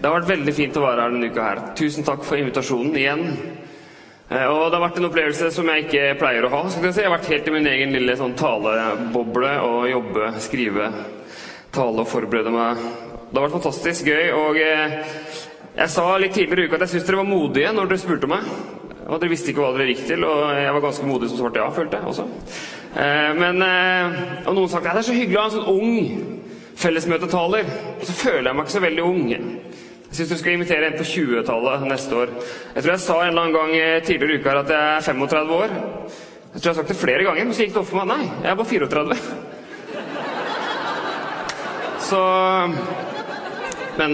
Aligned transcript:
Det 0.00 0.08
har 0.08 0.14
vært 0.16 0.30
veldig 0.30 0.52
fint 0.56 0.76
å 0.80 0.82
være 0.86 1.02
her 1.04 1.10
denne 1.12 1.28
uka 1.28 1.42
her. 1.44 1.58
Tusen 1.76 2.06
takk 2.06 2.22
for 2.24 2.40
invitasjonen 2.40 2.94
igjen. 2.96 3.26
Eh, 4.30 4.46
Og 4.48 4.70
det 4.70 4.78
har 4.78 4.84
vært 4.86 4.96
en 4.96 5.08
opplevelse 5.10 5.50
som 5.52 5.68
jeg 5.68 5.84
ikke 5.84 6.14
pleier 6.22 6.46
å 6.46 6.52
ha. 6.54 6.60
Skal 6.72 6.86
jeg, 6.88 6.94
si. 6.96 7.02
jeg 7.02 7.10
har 7.10 7.18
vært 7.18 7.28
helt 7.28 7.50
i 7.50 7.52
min 7.52 7.68
egen 7.68 7.92
lille 7.92 8.14
sånn 8.16 8.32
taleboble 8.38 9.50
og 9.66 9.90
jobbe, 9.90 10.30
skrive, 10.40 10.88
tale 11.76 12.00
og 12.00 12.08
forberede 12.08 12.54
meg. 12.54 12.80
Det 13.28 13.36
har 13.36 13.44
vært 13.44 13.58
fantastisk 13.58 14.08
gøy. 14.08 14.30
Og 14.38 14.56
eh, 14.64 14.96
jeg 15.82 15.92
sa 15.92 16.06
litt 16.16 16.32
tidligere 16.32 16.64
i 16.64 16.70
uka 16.70 16.80
at 16.80 16.86
jeg 16.86 16.94
syns 16.94 17.10
dere 17.10 17.20
var 17.20 17.28
modige 17.28 17.76
når 17.76 17.92
dere 17.92 18.02
spurte 18.06 18.30
meg. 18.32 18.48
Og 19.04 19.20
dere 19.20 19.34
visste 19.34 19.52
ikke 19.52 19.66
hva 19.66 19.74
dere 19.76 19.90
gikk 19.90 20.04
til, 20.06 20.24
og 20.24 20.46
jeg 20.54 20.72
var 20.78 20.84
ganske 20.86 21.08
modig 21.10 21.28
som 21.28 21.42
svarte 21.42 21.60
ja, 21.60 21.68
følte 21.76 21.98
jeg 22.00 22.08
også. 22.14 22.28
Eh, 22.96 23.32
Men, 23.36 23.60
og 24.46 24.54
noen 24.56 24.72
sa 24.72 24.80
at 24.80 24.88
det 24.94 24.96
er 25.02 25.08
så 25.10 25.18
hyggelig 25.20 25.36
å 25.36 25.44
ha 25.44 25.50
en 25.50 25.58
sånn 25.58 25.72
ung 25.76 26.40
fellesmøtetaler. 26.80 27.68
Og 27.98 28.06
så 28.08 28.16
føler 28.16 28.48
jeg 28.48 28.56
meg 28.56 28.64
ikke 28.64 28.78
så 28.78 28.84
veldig 28.86 29.04
ung. 29.04 29.26
Jeg 30.10 30.18
syns 30.18 30.32
du 30.32 30.38
skal 30.40 30.56
invitere 30.56 30.88
en 30.88 30.96
på 30.98 31.04
20-tallet 31.06 31.84
neste 31.86 32.16
år. 32.18 32.30
Jeg 32.74 32.82
tror 32.82 32.90
jeg 32.90 33.02
sa 33.04 33.14
en 33.20 33.28
eller 33.28 33.44
annen 33.44 33.54
gang 33.54 33.70
eh, 33.78 34.02
tidligere 34.02 34.34
i 34.34 34.38
uka 34.42 34.50
at 34.58 34.72
jeg 34.74 34.82
er 34.96 35.04
35 35.06 35.52
år. 35.54 35.70
Jeg 36.50 36.56
tror 36.56 36.66
jeg 36.66 36.72
har 36.72 36.80
sagt 36.80 36.90
det 36.90 36.96
flere 36.98 37.22
ganger, 37.28 37.44
men 37.46 37.54
så 37.54 37.62
gikk 37.62 37.74
det 37.76 37.82
opp 37.84 37.92
for 37.92 38.00
meg. 38.00 38.10
Nei, 38.10 38.24
jeg 38.42 38.50
er 38.50 38.58
bare 38.58 38.72
34. 38.72 39.18
Så 42.10 42.20
Men 44.00 44.10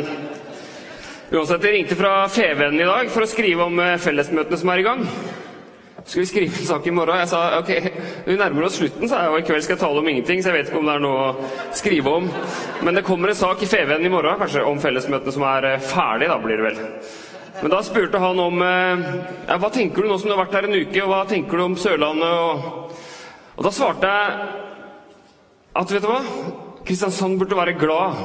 uansett, 1.32 1.64
jeg 1.64 1.74
ringte 1.78 1.96
fra 1.96 2.28
Fevennen 2.28 2.82
i 2.82 2.92
dag 2.92 3.08
for 3.14 3.24
å 3.24 3.32
skrive 3.32 3.64
om 3.64 3.80
eh, 3.80 3.96
fellesmøtene 3.96 4.60
som 4.60 4.68
er 4.74 4.78
i 4.82 4.88
gang. 4.90 5.00
Skal 6.06 6.20
vi 6.20 6.26
skrive 6.26 6.54
en 6.54 6.66
sak 6.66 6.84
i 6.86 6.90
morgen? 6.94 7.18
Jeg 7.18 7.28
sa 7.32 7.38
ok, 7.58 7.70
vi 8.28 8.34
nærmer 8.38 8.68
oss 8.68 8.76
slutten, 8.78 9.08
sa 9.10 9.24
jeg, 9.24 9.30
og 9.32 9.40
i 9.40 9.44
kveld 9.48 9.64
skal 9.66 9.74
jeg 9.74 9.80
tale 9.80 9.98
om 9.98 10.08
ingenting, 10.08 10.38
så 10.38 10.52
jeg 10.52 10.60
vet 10.60 10.68
ikke 10.70 10.78
om 10.78 10.86
det 10.86 10.92
er 10.94 11.00
noe 11.02 11.22
å 11.24 11.46
skrive 11.74 12.12
om. 12.20 12.28
Men 12.86 12.94
det 12.94 13.02
kommer 13.08 13.32
en 13.32 13.38
sak 13.38 13.64
i 13.64 13.66
FVN 13.66 14.06
i 14.06 14.12
morgen, 14.12 14.36
kanskje, 14.38 14.62
om 14.62 14.78
fellesmøtene 14.78 15.32
som 15.34 15.44
er 15.50 15.66
eh, 15.66 15.80
ferdig, 15.82 16.28
da 16.30 16.36
blir 16.38 16.60
det 16.60 16.66
vel. 16.68 16.78
Men 17.58 17.72
da 17.72 17.80
spurte 17.82 18.20
han 18.22 18.38
om 18.38 18.62
eh, 18.62 19.02
ja, 19.48 19.56
hva 19.58 19.70
tenker 19.74 20.06
du 20.06 20.12
nå 20.12 20.18
som 20.22 20.30
du 20.30 20.36
har 20.36 20.44
vært 20.44 20.54
her 20.60 20.68
en 20.68 20.76
uke, 20.76 21.00
og 21.02 21.10
hva 21.10 21.18
tenker 21.26 21.58
du 21.58 21.64
om 21.64 21.74
Sørlandet? 21.82 22.36
Og, 22.38 23.00
og 23.56 23.66
da 23.66 23.72
svarte 23.74 24.12
jeg 24.12 24.46
at 25.82 25.94
vet 25.96 26.06
du 26.06 26.10
hva? 26.12 26.20
Kristiansand 26.86 27.40
burde 27.40 27.58
være 27.58 27.74
glad 27.80 28.20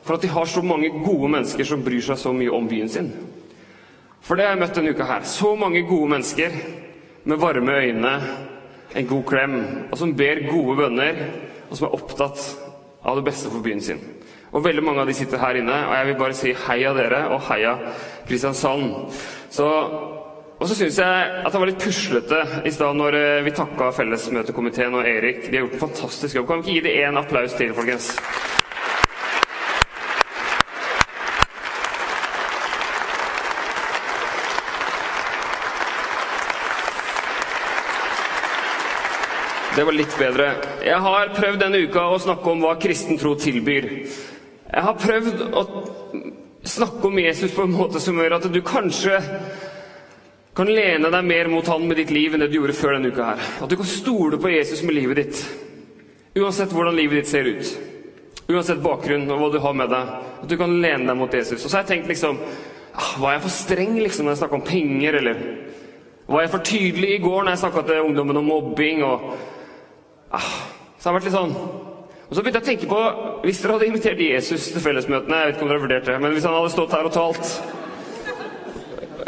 for 0.00 0.16
at 0.16 0.24
de 0.24 0.32
har 0.32 0.48
så 0.48 0.64
mange 0.64 0.88
gode 1.02 1.28
mennesker 1.34 1.68
som 1.68 1.84
bryr 1.84 2.00
seg 2.08 2.16
så 2.24 2.32
mye 2.32 2.56
om 2.56 2.72
byen 2.72 2.88
sin. 2.88 3.12
For 4.24 4.38
det 4.38 4.48
har 4.48 4.56
jeg 4.56 4.62
møtt 4.62 4.80
denne 4.80 4.96
uka 4.96 5.10
her. 5.10 5.28
Så 5.28 5.52
mange 5.60 5.84
gode 5.84 6.08
mennesker 6.14 6.56
med 7.24 7.40
varme 7.40 7.76
øyne, 7.82 8.14
en 8.96 9.06
god 9.08 9.22
klem, 9.28 9.54
og 9.90 9.98
som 9.98 10.16
ber 10.16 10.42
gode 10.50 10.76
bønner, 10.76 11.20
og 11.70 11.76
som 11.76 11.88
er 11.88 11.94
opptatt 11.96 12.42
av 13.04 13.18
det 13.18 13.24
beste 13.30 13.50
for 13.50 13.64
byen 13.64 13.80
sin. 13.80 14.00
Og 14.52 14.64
veldig 14.64 14.84
mange 14.84 15.00
av 15.00 15.08
de 15.08 15.14
sitter 15.16 15.40
her 15.40 15.56
inne, 15.62 15.76
og 15.88 15.94
jeg 15.96 16.08
vil 16.08 16.18
bare 16.20 16.36
si 16.36 16.52
heia 16.66 16.92
dere, 16.96 17.22
og 17.32 17.40
heia 17.48 17.76
Kristiansand. 18.28 18.92
Så, 19.52 19.68
og 20.58 20.68
så 20.68 20.76
syns 20.76 20.98
jeg 21.00 21.30
at 21.40 21.52
det 21.52 21.62
var 21.62 21.70
litt 21.70 21.82
puslete 21.82 22.42
i 22.68 22.74
stad 22.74 22.98
når 23.00 23.16
eh, 23.18 23.44
vi 23.46 23.54
takka 23.56 23.90
fellesmøtekomiteen 23.96 24.98
og 24.98 25.08
Erik. 25.08 25.46
De 25.46 25.56
har 25.56 25.64
gjort 25.64 25.78
en 25.78 25.86
fantastisk 25.86 26.36
jobb. 26.36 26.50
Kan 26.50 26.60
vi 26.60 26.68
ikke 26.68 26.80
gi 26.82 26.84
dem 26.90 27.14
en 27.14 27.22
applaus 27.24 27.56
til, 27.56 27.72
folkens? 27.76 28.12
Det 39.72 39.84
var 39.84 39.94
litt 39.96 40.12
bedre. 40.20 40.50
Jeg 40.84 41.00
har 41.00 41.30
prøvd 41.32 41.62
denne 41.62 41.78
uka 41.86 42.02
å 42.12 42.18
snakke 42.20 42.50
om 42.52 42.60
hva 42.60 42.74
kristen 42.80 43.16
tro 43.16 43.30
tilbyr. 43.40 43.86
Jeg 44.68 44.82
har 44.84 44.98
prøvd 45.00 45.44
å 45.48 45.62
snakke 46.68 47.08
om 47.08 47.16
Jesus 47.18 47.54
på 47.56 47.64
en 47.64 47.72
måte 47.72 48.00
som 48.00 48.18
gjør 48.20 48.34
at 48.36 48.48
du 48.52 48.58
kanskje 48.66 49.16
kan 50.52 50.68
lene 50.68 51.08
deg 51.14 51.24
mer 51.24 51.48
mot 51.48 51.70
han 51.72 51.86
med 51.88 51.96
ditt 52.02 52.12
liv 52.12 52.34
enn 52.34 52.44
det 52.44 52.50
du 52.52 52.58
gjorde 52.58 52.76
før 52.76 52.98
denne 52.98 53.14
uka 53.14 53.30
her. 53.30 53.46
At 53.64 53.72
du 53.72 53.78
kan 53.80 53.88
stole 53.88 54.36
på 54.42 54.52
Jesus 54.52 54.82
med 54.84 54.98
livet 54.98 55.22
ditt. 55.22 55.40
Uansett 56.36 56.74
hvordan 56.76 56.98
livet 56.98 57.22
ditt 57.22 57.32
ser 57.32 57.48
ut. 57.48 57.72
Uansett 58.52 58.82
bakgrunn 58.84 59.24
og 59.32 59.40
hva 59.40 59.48
du 59.54 59.58
har 59.64 59.78
med 59.78 59.88
deg. 59.94 60.12
At 60.42 60.52
du 60.52 60.56
kan 60.60 60.76
lene 60.84 61.08
deg 61.08 61.16
mot 61.16 61.32
Jesus. 61.32 61.64
Og 61.64 61.64
så 61.64 61.78
har 61.78 61.86
jeg 61.86 61.94
tenkt 61.94 62.12
liksom 62.12 62.36
ah, 62.42 63.14
Var 63.24 63.38
jeg 63.38 63.44
for 63.46 63.56
streng 63.56 63.96
liksom 64.02 64.28
når 64.28 64.36
jeg 64.36 64.42
snakka 64.42 64.60
om 64.60 64.68
penger, 64.68 65.18
eller 65.22 65.42
var 66.28 66.44
jeg 66.44 66.52
for 66.52 66.68
tydelig 66.68 67.16
i 67.16 67.24
går 67.24 67.40
når 67.40 67.54
jeg 67.54 67.64
snakka 67.64 67.86
til 67.88 68.04
ungdommen 68.04 68.42
om 68.42 68.52
mobbing? 68.52 69.02
og 69.08 69.32
ah, 70.32 70.50
Så 70.98 71.08
har 71.08 71.16
vært 71.18 71.28
litt 71.28 71.36
sånn 71.36 71.54
Og 71.54 72.32
så 72.32 72.40
begynte 72.42 72.60
jeg 72.60 72.64
å 72.64 72.70
tenke 72.70 72.90
på 72.90 73.00
Hvis 73.44 73.62
dere 73.62 73.76
hadde 73.76 73.88
invitert 73.90 74.24
Jesus 74.24 74.70
til 74.72 74.84
fellesmøtene 74.84 75.38
Jeg 75.38 75.50
vet 75.50 75.56
ikke 75.56 75.66
om 75.66 75.70
dere 75.72 75.80
har 75.80 75.86
vurdert 75.86 76.10
det, 76.10 76.18
men 76.24 76.34
hvis 76.36 76.48
han 76.48 76.58
hadde 76.58 76.74
stått 76.74 76.96
her 76.96 77.08
og 77.08 77.14
talt 77.16 77.44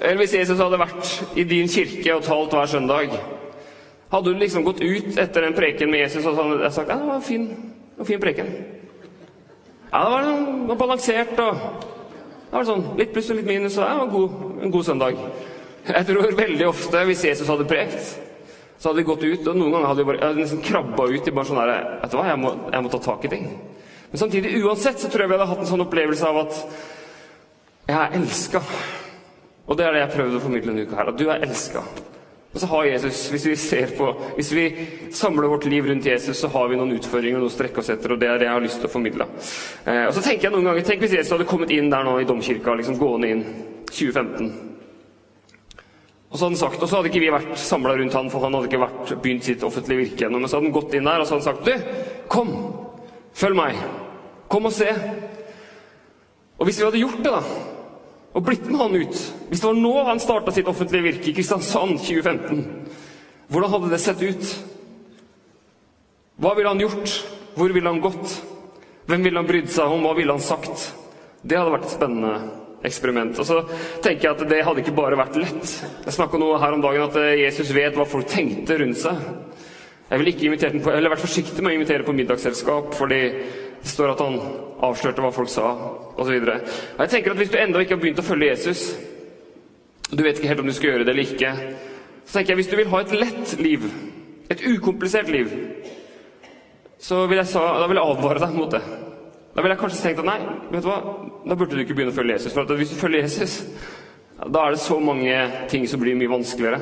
Eller 0.01 0.21
hvis 0.23 0.37
Jesus 0.41 0.61
hadde 0.61 0.83
vært 0.83 1.39
i 1.39 1.47
din 1.55 1.71
kirke 1.71 2.19
og 2.19 2.27
talt 2.27 2.59
hver 2.59 2.73
søndag 2.75 3.17
Hadde 4.15 4.31
du 4.31 4.39
liksom 4.39 4.67
gått 4.67 4.83
ut 4.85 5.19
etter 5.19 5.47
en 5.47 5.57
preken 5.57 5.91
med 5.91 6.05
Jesus 6.05 6.27
og 6.29 6.39
hadde 6.39 6.71
sagt 6.75 6.93
ja, 6.93 7.01
det 7.01 7.09
var 7.09 7.19
en 7.19 7.27
fin, 7.27 7.49
en 7.99 8.07
fin 8.07 8.21
preken? 8.23 8.53
Ja, 9.95 10.05
det 10.05 10.13
var, 10.13 10.29
det 10.69 10.77
balansert 10.79 11.39
og 11.43 11.59
det 12.55 12.61
var 12.61 12.67
sånn, 12.69 12.85
Litt 12.95 13.11
pluss 13.11 13.33
og 13.35 13.41
litt 13.41 13.49
minus, 13.49 13.75
og 13.81 13.83
det 13.83 13.95
var 13.99 14.05
en 14.05 14.13
god, 14.13 14.35
en 14.63 14.71
god 14.71 14.85
søndag. 14.87 15.17
Jeg 15.89 16.07
tror 16.07 16.37
veldig 16.39 16.67
ofte, 16.69 17.01
hvis 17.09 17.25
Jesus 17.27 17.49
hadde 17.51 17.67
prekt, 17.67 18.13
så 18.85 18.91
hadde 18.91 19.01
vi 19.01 19.07
gått 19.09 19.23
ut, 19.25 19.47
og 19.49 19.55
noen 19.57 19.73
ganger 19.73 19.87
hadde 19.89 20.03
vi 20.03 20.07
bare, 20.11 20.19
hadde 20.29 20.43
nesten 20.43 20.59
krabba 20.61 21.07
ut 21.09 21.29
i 21.31 21.33
bare 21.33 21.49
sånn 21.49 21.57
her 21.57 21.71
Vet 22.03 22.11
du 22.13 22.17
hva, 22.19 22.25
jeg 22.29 22.41
må, 22.43 22.51
jeg 22.69 22.85
må 22.85 22.91
ta 22.93 22.99
tak 23.07 23.23
i 23.25 23.31
ting. 23.33 23.47
Men 24.11 24.21
samtidig, 24.21 24.51
uansett, 24.61 24.99
så 25.01 25.09
tror 25.09 25.25
jeg 25.25 25.31
vi 25.31 25.39
hadde 25.39 25.47
hatt 25.49 25.63
en 25.63 25.71
sånn 25.71 25.85
opplevelse 25.87 26.29
av 26.29 26.41
at 26.43 26.59
jeg 27.89 27.97
er 27.97 28.19
elska. 28.19 28.61
Og 29.65 29.79
det 29.81 29.87
er 29.87 29.97
det 29.97 30.03
jeg 30.03 30.11
prøvde 30.19 30.37
å 30.37 30.43
formidle 30.45 30.75
denne 30.75 30.85
uka 30.85 30.99
her. 30.99 31.11
At 31.15 31.23
du 31.23 31.25
er 31.33 31.47
elska. 31.49 31.87
Og 32.53 32.61
så 32.61 32.69
har 32.75 32.91
Jesus, 32.91 33.23
hvis 33.33 33.49
vi 33.49 33.55
ser 33.63 33.97
på, 33.97 34.11
hvis 34.37 34.53
vi 34.53 34.67
samler 35.17 35.49
vårt 35.55 35.65
liv 35.73 35.89
rundt 35.89 36.11
Jesus, 36.13 36.45
så 36.45 36.53
har 36.53 36.69
vi 36.69 36.77
noen 36.77 36.93
utfordringer 36.99 37.41
noe 37.41 37.49
å 37.49 37.57
strekke 37.57 37.81
oss 37.81 37.89
etter, 37.97 38.13
og 38.13 38.21
det 38.21 38.29
er 38.29 38.45
det 38.45 38.51
jeg 38.51 38.59
har 38.59 38.67
lyst 38.69 38.85
til 38.85 38.91
å 38.91 38.93
formidle. 38.99 39.31
Eh, 39.89 40.05
og 40.11 40.13
så 40.13 40.27
tenker 40.29 40.51
jeg 40.51 40.59
noen 40.59 40.69
ganger, 40.69 40.85
Tenk 40.93 41.09
hvis 41.09 41.17
Jesus 41.17 41.33
hadde 41.39 41.49
kommet 41.49 41.73
inn 41.73 41.89
der 41.89 42.05
nå 42.05 42.19
i 42.21 42.29
domkirka, 42.29 42.77
liksom 42.77 43.01
gående 43.01 43.33
inn 43.33 43.45
2015. 43.89 44.74
Og 46.35 46.39
så 46.39 46.49
hadde 46.49 46.57
han 46.57 46.63
sagt, 46.65 46.81
og 46.83 46.89
så 46.91 46.99
hadde 46.99 47.11
ikke 47.13 47.21
vi 47.23 47.31
vært 47.31 47.61
samla 47.63 47.93
rundt 47.95 48.15
han, 48.19 48.29
for 48.33 48.43
han 48.43 48.57
hadde 48.57 48.67
ikke 48.67 48.81
vært 48.83 49.11
begynt 49.23 49.47
sitt 49.47 49.61
offentlige 49.63 50.01
virke 50.01 50.25
ennå. 50.27 50.41
Men 50.43 50.51
så 50.51 50.59
hadde 50.59 50.67
han 50.67 50.75
gått 50.75 50.97
inn 50.99 51.07
der 51.07 51.23
og 51.23 51.29
så 51.29 51.37
hadde 51.37 51.45
han 51.45 51.53
sagt 51.53 51.69
Du, 51.69 52.25
kom! 52.33 52.51
Følg 53.39 53.59
meg! 53.61 53.79
Kom 54.51 54.67
og 54.67 54.75
se! 54.75 54.89
Og 56.59 56.67
hvis 56.67 56.81
vi 56.81 56.89
hadde 56.89 57.03
gjort 57.05 57.23
det, 57.23 57.31
da, 57.37 57.43
og 58.35 58.43
blitt 58.43 58.67
med 58.67 58.81
han 58.81 58.97
ut 58.99 59.21
Hvis 59.51 59.63
det 59.63 59.69
var 59.69 59.79
nå 59.79 59.93
han 60.09 60.23
starta 60.23 60.55
sitt 60.55 60.71
offentlige 60.71 61.07
virke 61.07 61.31
i 61.31 61.37
Kristiansand 61.37 62.01
2015, 62.03 62.67
hvordan 63.55 63.71
hadde 63.77 63.93
det 63.93 64.03
sett 64.03 64.23
ut? 64.27 64.51
Hva 66.43 66.57
ville 66.59 66.73
han 66.73 66.83
gjort? 66.83 67.15
Hvor 67.55 67.71
ville 67.71 67.95
han 67.95 68.03
gått? 68.03 68.41
Hvem 69.07 69.23
ville 69.23 69.39
han 69.39 69.47
brydd 69.47 69.71
seg 69.71 69.95
om? 69.95 70.03
Hva 70.03 70.17
ville 70.19 70.35
han 70.35 70.43
sagt? 70.43 70.89
Det 71.47 71.61
hadde 71.61 71.77
vært 71.77 71.93
spennende 71.95 72.64
eksperiment. 72.85 73.39
Og 73.41 73.49
så 73.49 73.61
tenker 74.05 74.29
jeg 74.29 74.35
at 74.35 74.45
det 74.51 74.63
hadde 74.67 74.85
ikke 74.85 74.97
bare 74.97 75.19
vært 75.19 75.39
lett. 75.41 75.75
Jeg 76.05 76.17
snakka 76.17 76.41
noe 76.41 76.61
her 76.63 76.77
om 76.77 76.85
dagen 76.85 77.07
at 77.07 77.19
eh, 77.21 77.41
Jesus 77.45 77.73
vet 77.75 77.97
hva 77.97 78.07
folk 78.09 78.29
tenkte 78.31 78.79
rundt 78.81 79.01
seg. 79.01 79.21
Jeg 80.11 80.21
ville 80.21 80.35
ikke 80.35 80.47
invitert 80.51 80.77
på, 80.85 80.93
eller 80.93 81.15
vært 81.15 81.25
forsiktig 81.25 81.65
med 81.65 81.73
å 81.73 81.79
invitere 81.79 82.07
på 82.07 82.15
middagsselskap, 82.15 82.93
fordi 82.95 83.21
det 83.25 83.91
står 83.91 84.13
at 84.13 84.21
han 84.23 84.37
avslørte 84.85 85.25
hva 85.25 85.33
folk 85.35 85.51
sa, 85.53 85.71
osv. 86.21 86.35
Jeg 86.37 87.11
tenker 87.11 87.33
at 87.33 87.41
hvis 87.41 87.53
du 87.53 87.59
ennå 87.59 87.83
ikke 87.83 87.97
har 87.97 88.03
begynt 88.03 88.21
å 88.21 88.27
følge 88.27 88.51
Jesus, 88.53 88.85
du 90.13 90.23
vet 90.23 90.39
ikke 90.39 90.51
helt 90.53 90.61
om 90.63 90.69
du 90.69 90.77
skal 90.77 90.93
gjøre 90.93 91.07
det 91.09 91.15
eller 91.15 91.33
ikke, 91.33 91.55
så 92.25 92.37
tenker 92.37 92.53
jeg 92.53 92.61
hvis 92.61 92.71
du 92.71 92.77
vil 92.79 92.93
ha 92.93 93.01
et 93.01 93.17
lett 93.17 93.57
liv, 93.61 93.89
et 94.53 94.65
ukomplisert 94.69 95.33
liv, 95.33 95.57
så 97.01 97.25
vil 97.29 97.41
jeg, 97.41 97.51
da 97.57 97.89
vil 97.89 98.01
jeg 98.01 98.13
advare 98.15 98.45
deg 98.45 98.57
mot 98.57 98.77
det. 98.77 98.83
Da 99.55 99.63
ville 99.63 99.77
jeg 99.77 99.81
kanskje 99.85 100.03
tenkt 100.03 100.21
at 100.25 100.27
nei, 100.27 100.41
vet 100.73 100.83
du 100.83 100.89
hva, 100.91 101.01
da 101.47 101.55
burde 101.55 101.77
du 101.77 101.83
ikke 101.85 101.95
begynne 101.95 102.11
å 102.11 102.17
følge 102.17 102.35
Jesus. 102.35 102.55
For 102.57 102.75
hvis 102.75 102.91
du 102.91 102.99
følger 102.99 103.23
Jesus, 103.23 103.61
da 104.43 104.65
er 104.65 104.75
det 104.75 104.83
så 104.83 104.99
mange 104.99 105.37
ting 105.71 105.87
som 105.87 106.03
blir 106.03 106.19
mye 106.19 106.33
vanskeligere. 106.33 106.81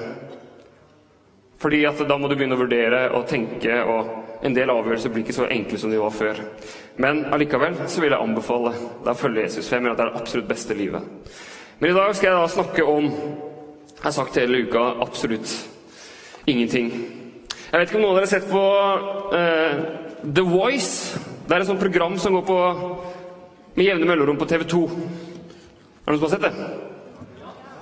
Fordi 1.62 1.82
at 1.86 2.00
da 2.08 2.16
må 2.18 2.30
du 2.30 2.34
begynne 2.34 2.56
å 2.56 2.62
vurdere 2.62 3.02
og 3.14 3.28
tenke, 3.30 3.76
og 3.84 4.40
en 4.42 4.56
del 4.56 4.72
avgjørelser 4.72 5.12
blir 5.12 5.22
ikke 5.22 5.36
så 5.36 5.50
enkle 5.52 5.78
som 5.78 5.92
de 5.92 6.00
var 6.00 6.14
før. 6.16 6.40
Men 6.96 7.26
allikevel 7.34 7.76
så 7.86 8.02
vil 8.02 8.10
jeg 8.10 8.24
anbefale 8.24 8.72
deg 9.04 9.12
å 9.12 9.20
følge 9.20 9.44
Jesus, 9.44 9.68
for 9.68 9.76
jeg 9.76 9.84
mener 9.84 9.94
at 9.94 10.00
det 10.00 10.06
er 10.06 10.14
det 10.14 10.22
absolutt 10.22 10.48
beste 10.48 10.76
livet. 10.78 11.36
Men 11.78 11.92
i 11.92 11.96
dag 11.98 12.16
skal 12.16 12.30
jeg 12.30 12.40
da 12.40 12.50
snakke 12.56 12.86
om 12.86 13.10
Jeg 14.02 14.08
har 14.08 14.14
sagt 14.16 14.36
hele 14.40 14.64
uka 14.66 14.80
absolutt 15.04 15.50
ingenting. 16.50 16.88
Jeg 17.70 17.78
vet 17.78 17.86
ikke 17.86 18.00
om 18.00 18.02
noen 18.02 18.16
av 18.16 18.18
dere 18.18 18.26
har 18.26 18.32
sett 18.32 18.48
på 18.50 18.62
uh, 19.30 20.24
The 20.26 20.42
Voice. 20.42 21.20
Det 21.46 21.56
er 21.56 21.60
et 21.60 21.66
sånt 21.66 21.82
program 21.82 22.18
som 22.18 22.36
går 22.36 22.44
på 22.46 22.58
med 23.74 23.86
jevne 23.86 24.06
mellomrom 24.06 24.38
på 24.38 24.46
TV 24.46 24.64
2. 24.68 24.82
Er 24.86 24.94
det 24.94 26.12
noen 26.12 26.20
som 26.20 26.26
har 26.28 26.34
sett 26.34 26.46
det? 26.46 26.52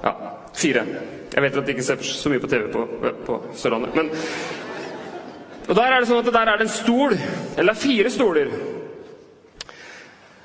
Ja. 0.04 0.12
Fire. 0.54 0.84
Jeg 1.30 1.44
vet 1.44 1.58
at 1.60 1.66
de 1.66 1.74
ikke 1.74 1.86
ser 1.86 2.02
så 2.06 2.32
mye 2.32 2.42
på 2.42 2.50
TV 2.50 2.66
på, 2.72 2.86
på 3.26 3.38
Sørlandet. 3.54 3.94
Men 3.94 4.10
Og 5.68 5.76
der 5.76 5.92
er 5.92 6.00
det 6.00 6.08
sånn 6.08 6.22
at 6.24 6.32
der 6.34 6.50
er 6.50 6.58
det 6.58 6.66
en 6.66 6.72
stol. 6.74 7.14
Eller 7.60 7.78
fire 7.78 8.10
stoler. 8.10 8.50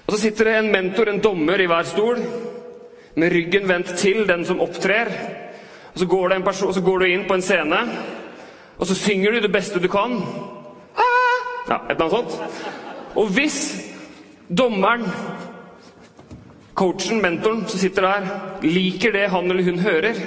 Og 0.05 0.13
så 0.13 0.19
sitter 0.21 0.45
det 0.45 0.57
en 0.59 0.71
mentor, 0.73 1.09
en 1.09 1.23
dommer, 1.23 1.61
i 1.61 1.69
hver 1.69 1.87
stol, 1.89 2.19
med 3.15 3.31
ryggen 3.33 3.65
vendt 3.69 3.95
til 3.97 4.27
den 4.29 4.45
som 4.45 4.61
opptrer. 4.61 5.09
Og 5.93 5.99
så 6.03 6.05
går, 6.05 6.35
person, 6.45 6.73
så 6.73 6.83
går 6.85 6.99
du 6.99 7.05
inn 7.07 7.25
på 7.25 7.33
en 7.33 7.41
scene, 7.41 7.79
og 8.77 8.87
så 8.87 8.95
synger 8.99 9.31
du 9.31 9.39
det 9.39 9.53
beste 9.53 9.79
du 9.79 9.87
kan. 9.89 10.19
Ja, 11.65 11.79
et 11.89 11.95
eller 11.95 12.03
annet 12.05 12.17
sånt. 12.19 12.83
Og 13.15 13.29
hvis 13.31 13.59
dommeren, 14.49 15.05
coachen, 16.75 17.21
mentoren 17.23 17.63
som 17.67 17.79
sitter 17.79 18.07
der, 18.07 18.27
liker 18.63 19.15
det 19.15 19.29
han 19.31 19.51
eller 19.51 19.63
hun 19.63 19.79
hører, 19.79 20.19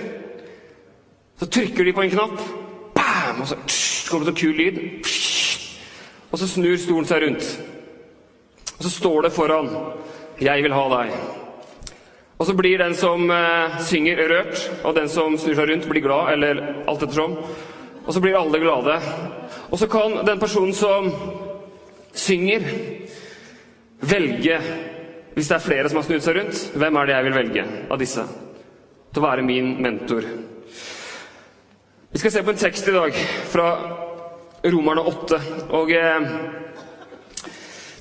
så 1.38 1.46
trykker 1.46 1.85
de 1.85 1.93
på 1.93 2.02
en 2.02 2.11
knapp, 2.11 2.38
bam, 2.96 3.43
og 3.43 3.49
så 3.49 3.58
kommer 4.11 4.26
det 4.26 4.35
så 4.35 4.40
kul 4.40 4.56
lyd. 4.56 4.79
Og 6.32 6.40
så 6.40 6.49
snur 6.49 6.76
stolen 6.81 7.08
seg 7.08 7.23
rundt. 7.25 7.50
Og 8.79 8.85
så 8.85 8.91
står 8.91 9.23
det 9.23 9.32
foran 9.32 9.69
'Jeg 10.41 10.62
vil 10.62 10.73
ha 10.73 10.88
deg'. 10.88 11.12
Og 12.38 12.46
så 12.46 12.55
blir 12.55 12.79
den 12.79 12.94
som 12.94 13.31
eh, 13.31 13.81
synger, 13.81 14.17
rørt, 14.29 14.70
og 14.84 14.94
den 14.94 15.08
som 15.08 15.38
snur 15.38 15.55
seg 15.55 15.69
rundt, 15.69 15.88
blir 15.88 16.00
glad, 16.00 16.32
eller 16.32 16.84
alt 16.87 17.02
ettersom. 17.02 17.37
Og 18.06 18.14
så 18.14 18.20
blir 18.20 18.38
alle 18.38 18.58
glade. 18.58 19.00
Og 19.70 19.79
så 19.79 19.87
kan 19.87 20.26
den 20.26 20.38
personen 20.38 20.75
som 20.75 21.12
synger, 22.19 22.67
velge, 24.00 24.61
hvis 25.35 25.49
det 25.49 25.56
er 25.56 25.65
flere 25.65 25.88
som 25.88 26.00
har 26.00 26.06
snudd 26.09 26.25
seg 26.25 26.38
rundt, 26.38 26.62
hvem 26.75 26.99
er 26.99 27.09
det 27.09 27.17
jeg 27.17 27.26
vil 27.29 27.38
velge 27.38 27.67
av 27.88 28.00
disse 28.00 28.26
til 29.09 29.23
å 29.23 29.25
være 29.25 29.47
min 29.47 29.76
mentor. 29.82 30.26
Vi 32.11 32.20
skal 32.20 32.32
se 32.32 32.43
på 32.44 32.53
en 32.55 32.61
tekst 32.61 32.88
i 32.88 32.94
dag 32.97 33.17
fra 33.53 33.69
Romerne 34.65 35.05
8. 35.06 35.41
Og 35.76 35.93
eh, 35.94 36.29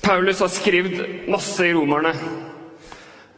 Paulus 0.02 0.40
har 0.42 0.52
skrevet 0.52 1.28
masse 1.30 1.66
i 1.66 1.74
Romerne. 1.76 2.14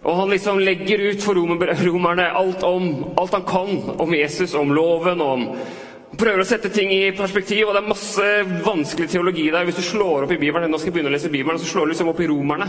Og 0.01 0.17
han 0.17 0.31
liksom 0.33 0.63
legger 0.65 1.03
ut 1.11 1.21
for 1.23 1.37
romerne 1.37 2.31
alt, 2.33 2.63
om, 2.65 3.13
alt 3.21 3.35
han 3.37 3.45
kan 3.45 3.73
om 4.01 4.15
Jesus, 4.15 4.55
om 4.57 4.73
loven, 4.73 5.21
om 5.21 5.43
Prøver 6.11 6.43
å 6.43 6.47
sette 6.47 6.73
ting 6.75 6.91
i 6.91 7.13
perspektiv, 7.15 7.69
og 7.69 7.77
det 7.77 7.85
er 7.85 7.93
masse 7.93 8.25
vanskelig 8.65 9.07
teologi 9.13 9.45
der. 9.53 9.67
Hvis 9.69 9.79
du 9.79 9.85
slår 9.93 10.25
opp 10.27 10.33
i 10.35 10.41
Bibelen, 10.41 10.67
nå 10.71 10.81
skal 10.81 10.91
jeg 10.91 10.97
begynne 10.97 11.13
å 11.13 11.15
lese 11.15 11.31
Bibelen, 11.31 11.61
så 11.63 11.69
slår 11.71 11.87
du 11.87 11.93
liksom 11.93 12.11
opp 12.11 12.23
i 12.25 12.27
Romerne. 12.27 12.67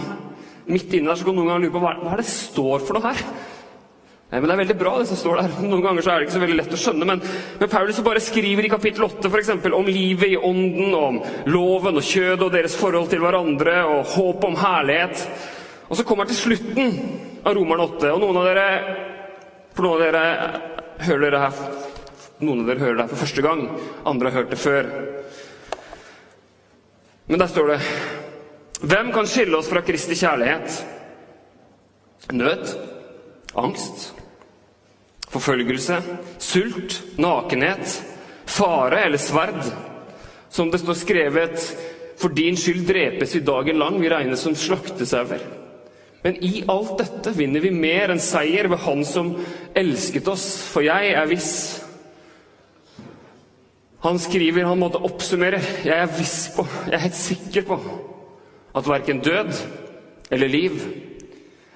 Midt 0.69 0.93
inne 0.93 1.09
der 1.09 1.17
så 1.17 1.25
kan 1.25 1.35
noen 1.39 1.49
ganger 1.49 1.65
lure 1.65 1.73
på 1.73 1.81
hva, 1.81 1.95
hva 2.03 2.13
er 2.13 2.21
det 2.21 2.29
står 2.29 2.85
for 2.85 2.99
noe 2.99 3.09
her. 3.09 3.23
Nei, 4.31 4.39
men 4.39 4.45
Det 4.45 4.53
er 4.53 4.61
veldig 4.61 4.77
bra, 4.79 4.93
det 4.99 5.09
som 5.09 5.19
står 5.19 5.41
der. 5.41 5.55
Noen 5.71 5.83
ganger 5.83 6.05
så 6.05 6.13
er 6.13 6.21
det 6.21 6.27
ikke 6.27 6.37
så 6.37 6.43
veldig 6.45 6.59
lett 6.61 6.77
å 6.77 6.81
skjønne. 6.83 7.07
Men, 7.09 7.25
men 7.59 7.71
Paulus 7.73 8.03
bare 8.05 8.23
skriver 8.23 8.67
i 8.67 8.71
kapittel 8.71 9.07
8 9.09 9.25
for 9.25 9.41
eksempel, 9.41 9.75
om 9.75 9.89
livet 9.89 10.35
i 10.35 10.37
ånden, 10.37 10.93
om 10.95 11.17
loven 11.51 11.97
og 11.97 12.05
kjødet 12.05 12.45
og 12.45 12.53
deres 12.53 12.77
forhold 12.79 13.09
til 13.11 13.25
hverandre, 13.25 13.79
og 13.89 14.13
håp 14.13 14.45
om 14.47 14.59
herlighet. 14.61 15.25
Og 15.89 15.97
så 15.97 16.05
kommer 16.05 16.23
han 16.23 16.31
til 16.31 16.43
slutten 16.45 16.99
av 17.41 17.57
Romerne 17.57 17.89
8, 17.89 18.13
og 18.13 18.21
noen 18.21 18.43
av 18.43 18.51
dere 18.51 18.67
For 19.71 19.87
noen 19.87 19.97
av 19.97 20.05
dere 20.05 20.23
hører 21.07 21.25
dere 21.25 21.47
her 21.47 21.89
Noen 22.41 22.63
av 22.63 22.71
dere 22.71 22.81
hører 22.81 23.01
det 23.03 23.09
for 23.11 23.21
første 23.21 23.43
gang, 23.45 23.67
andre 24.09 24.31
har 24.31 24.41
hørt 24.41 24.53
det 24.53 24.57
før. 24.61 24.87
Men 27.29 27.39
der 27.39 27.51
står 27.51 27.73
det 27.73 27.81
Hvem 28.81 29.11
kan 29.13 29.29
skille 29.29 29.57
oss 29.59 29.69
fra 29.69 29.83
Kristi 29.85 30.17
kjærlighet? 30.17 30.79
Nød? 32.33 32.71
Angst? 33.61 34.07
Forfølgelse? 35.29 35.99
Sult? 36.41 36.97
Nakenhet? 37.21 38.01
Fare 38.45 39.03
eller 39.05 39.21
sverd? 39.21 39.61
Som 40.49 40.71
det 40.71 40.81
står 40.81 40.97
skrevet 40.97 41.67
For 42.19 42.33
din 42.33 42.57
skyld 42.57 42.87
drepes 42.89 43.35
vi 43.35 43.43
dagen 43.45 43.79
lang, 43.79 44.01
vi 44.01 44.09
regnes 44.09 44.41
som 44.41 44.55
slaktesauer. 44.57 45.41
Men 46.21 46.35
i 46.43 46.63
alt 46.69 46.97
dette 46.99 47.33
vinner 47.33 47.63
vi 47.63 47.71
mer 47.73 48.11
enn 48.13 48.21
seier 48.21 48.69
ved 48.69 48.83
Han 48.83 49.05
som 49.05 49.31
elsket 49.73 50.27
oss, 50.29 50.51
for 50.69 50.85
jeg 50.85 51.15
er 51.17 51.29
viss. 51.29 51.80
Han 54.01 54.17
skriver, 54.19 54.65
han 54.65 54.79
måtte 54.81 55.01
oppsummere, 55.05 55.59
jeg 55.85 55.93
er 55.93 56.13
viss 56.17 56.49
på, 56.55 56.65
jeg 56.87 56.95
er 56.97 57.03
helt 57.03 57.17
sikker 57.17 57.65
på, 57.67 57.77
at 58.73 58.87
verken 58.89 59.21
død 59.21 59.51
eller 60.33 60.49
liv, 60.49 60.79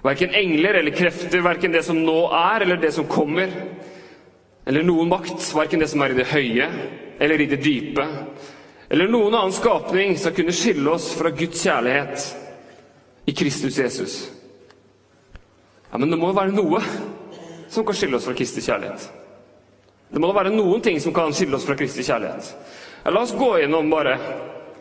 verken 0.05 0.33
engler 0.33 0.79
eller 0.79 0.95
krefter, 0.95 1.43
verken 1.45 1.75
det 1.75 1.83
som 1.85 1.99
nå 2.01 2.17
er 2.33 2.65
eller 2.65 2.81
det 2.81 2.95
som 2.95 3.05
kommer, 3.09 3.53
eller 4.65 4.85
noen 4.85 5.11
makt, 5.11 5.37
verken 5.53 5.83
det 5.83 5.91
som 5.91 6.01
er 6.01 6.15
i 6.15 6.17
det 6.17 6.29
høye 6.31 6.69
eller 7.21 7.41
i 7.41 7.49
det 7.51 7.61
dype, 7.61 8.07
eller 8.89 9.09
noen 9.09 9.33
annen 9.33 9.53
skapning 9.53 10.17
skal 10.17 10.33
kunne 10.37 10.53
skille 10.55 10.95
oss 10.97 11.11
fra 11.17 11.29
Guds 11.33 11.61
kjærlighet 11.61 12.25
i 13.25 13.33
Kristus 13.37 13.77
Jesus. 13.77 14.17
Ja, 15.91 15.97
Men 15.97 16.09
det 16.09 16.17
må 16.19 16.29
jo 16.31 16.37
være 16.37 16.57
noe 16.57 16.81
som 17.69 17.85
kan 17.85 17.97
skille 17.97 18.17
oss 18.17 18.25
fra 18.27 18.35
Kristi 18.37 18.61
kjærlighet. 18.65 19.07
Det 20.09 20.21
må 20.21 20.29
da 20.29 20.37
være 20.37 20.53
noen 20.53 20.83
ting 20.85 20.99
som 21.01 21.13
kan 21.15 21.33
skille 21.35 21.57
oss 21.57 21.65
fra 21.67 21.75
Kristi 21.77 22.05
kjærlighet. 22.05 22.51
Ja, 23.03 23.11
la 23.11 23.23
oss 23.25 23.33
gå 23.37 23.51
gjennom 23.59 23.89
bare 23.89 24.17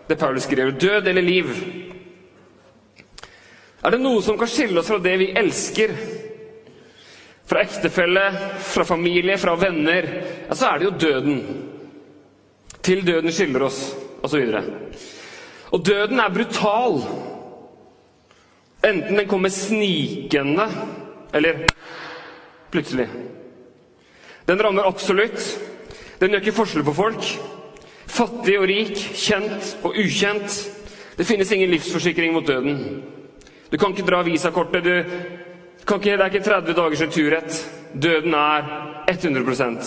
det 0.09 0.17
Paulus 0.21 0.45
skriver. 0.45 0.71
Død 0.71 1.09
eller 1.09 1.23
liv? 1.23 1.51
Er 3.85 3.93
det 3.93 4.01
noe 4.01 4.23
som 4.25 4.39
kan 4.41 4.49
skille 4.49 4.81
oss 4.81 4.89
fra 4.89 5.01
det 5.03 5.17
vi 5.21 5.33
elsker? 5.37 5.93
Fra 7.45 7.61
ektefelle, 7.61 8.25
fra 8.65 8.85
familie, 8.89 9.37
fra 9.39 9.57
venner? 9.61 10.09
Ja, 10.49 10.55
så 10.57 10.71
er 10.71 10.79
det 10.79 10.89
jo 10.89 10.95
døden. 11.09 11.43
Til 12.85 13.05
døden 13.05 13.33
skiller 13.33 13.67
oss, 13.67 13.81
osv. 14.25 14.41
Og, 14.41 14.73
og 15.73 15.85
døden 15.85 16.21
er 16.21 16.33
brutal. 16.33 17.01
Enten 18.85 19.21
den 19.21 19.29
kommer 19.29 19.53
snikende, 19.53 20.69
eller 21.33 21.65
plutselig. 22.73 23.09
Den 24.47 24.63
rammer 24.63 24.89
absolutt. 24.89 25.41
Den 26.21 26.31
gjør 26.31 26.45
ikke 26.45 26.57
forskjell 26.59 26.85
på 26.87 26.97
folk. 26.97 27.29
Fattig 28.15 28.59
og 28.61 28.69
rik, 28.69 28.97
kjent 29.17 29.77
og 29.83 29.97
ukjent. 29.99 30.59
Det 31.17 31.27
finnes 31.27 31.53
ingen 31.53 31.71
livsforsikring 31.73 32.35
mot 32.35 32.47
døden. 32.47 33.03
Du 33.71 33.79
kan 33.79 33.95
ikke 33.95 34.07
dra 34.07 34.23
visakortet. 34.23 34.87
Ikke, 35.85 35.99
det 35.99 36.21
er 36.21 36.31
ikke 36.31 36.45
30 36.45 36.77
dagers 36.77 37.03
returrett. 37.03 37.61
Døden 37.95 38.35
er 38.35 38.69
100 39.09 39.81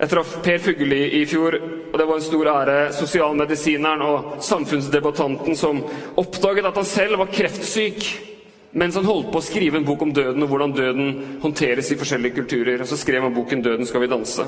Jeg 0.00 0.08
traff 0.08 0.36
Per 0.42 0.58
Fugelli 0.58 1.20
i 1.20 1.26
fjor, 1.28 1.54
og 1.92 1.98
det 1.98 2.06
var 2.08 2.16
en 2.16 2.22
stor 2.24 2.48
ære. 2.48 2.92
Sosialmedisineren 2.92 4.02
og 4.02 4.36
samfunnsdebattanten 4.40 5.56
som 5.56 5.82
oppdaget 6.16 6.66
at 6.66 6.76
han 6.76 6.84
selv 6.88 7.18
var 7.18 7.32
kreftsyk 7.32 8.29
mens 8.72 8.94
han 8.94 9.06
holdt 9.08 9.32
på 9.32 9.40
å 9.40 9.44
skrive 9.44 9.80
en 9.80 9.86
bok 9.86 10.02
om 10.06 10.12
døden 10.14 10.44
og 10.44 10.52
hvordan 10.52 10.74
døden 10.76 11.38
håndteres 11.42 11.90
i 11.90 11.98
forskjellige 11.98 12.36
kulturer. 12.38 12.82
Og 12.82 12.88
så 12.88 12.98
skrev 13.00 13.22
han 13.22 13.34
boken 13.34 13.62
'Døden 13.62 13.86
skal 13.86 14.00
vi 14.00 14.06
danse'. 14.06 14.46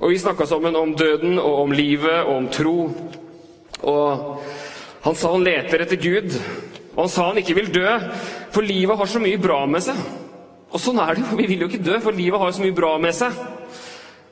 Og 0.00 0.10
Vi 0.10 0.18
snakka 0.18 0.46
sammen 0.46 0.76
om 0.76 0.94
døden 0.94 1.38
og 1.38 1.62
om 1.62 1.72
livet 1.72 2.24
og 2.24 2.36
om 2.36 2.48
tro. 2.48 2.90
Og 3.82 4.42
han 5.02 5.14
sa 5.14 5.32
han 5.32 5.44
leter 5.44 5.82
etter 5.82 5.96
Gud. 5.96 6.32
Og 6.96 7.02
han 7.02 7.08
sa 7.08 7.28
han 7.28 7.38
ikke 7.38 7.54
vil 7.54 7.74
dø, 7.74 7.98
for 8.50 8.62
livet 8.62 8.96
har 8.96 9.06
så 9.06 9.18
mye 9.18 9.38
bra 9.38 9.66
med 9.66 9.82
seg. 9.82 9.96
Og 10.72 10.80
sånn 10.80 10.98
er 10.98 11.14
det 11.14 11.22
jo. 11.22 11.36
Vi 11.36 11.46
vil 11.46 11.60
jo 11.60 11.68
ikke 11.68 11.84
dø, 11.84 12.00
for 12.00 12.12
livet 12.12 12.40
har 12.40 12.52
så 12.52 12.62
mye 12.62 12.74
bra 12.74 12.98
med 12.98 13.14
seg. 13.14 13.32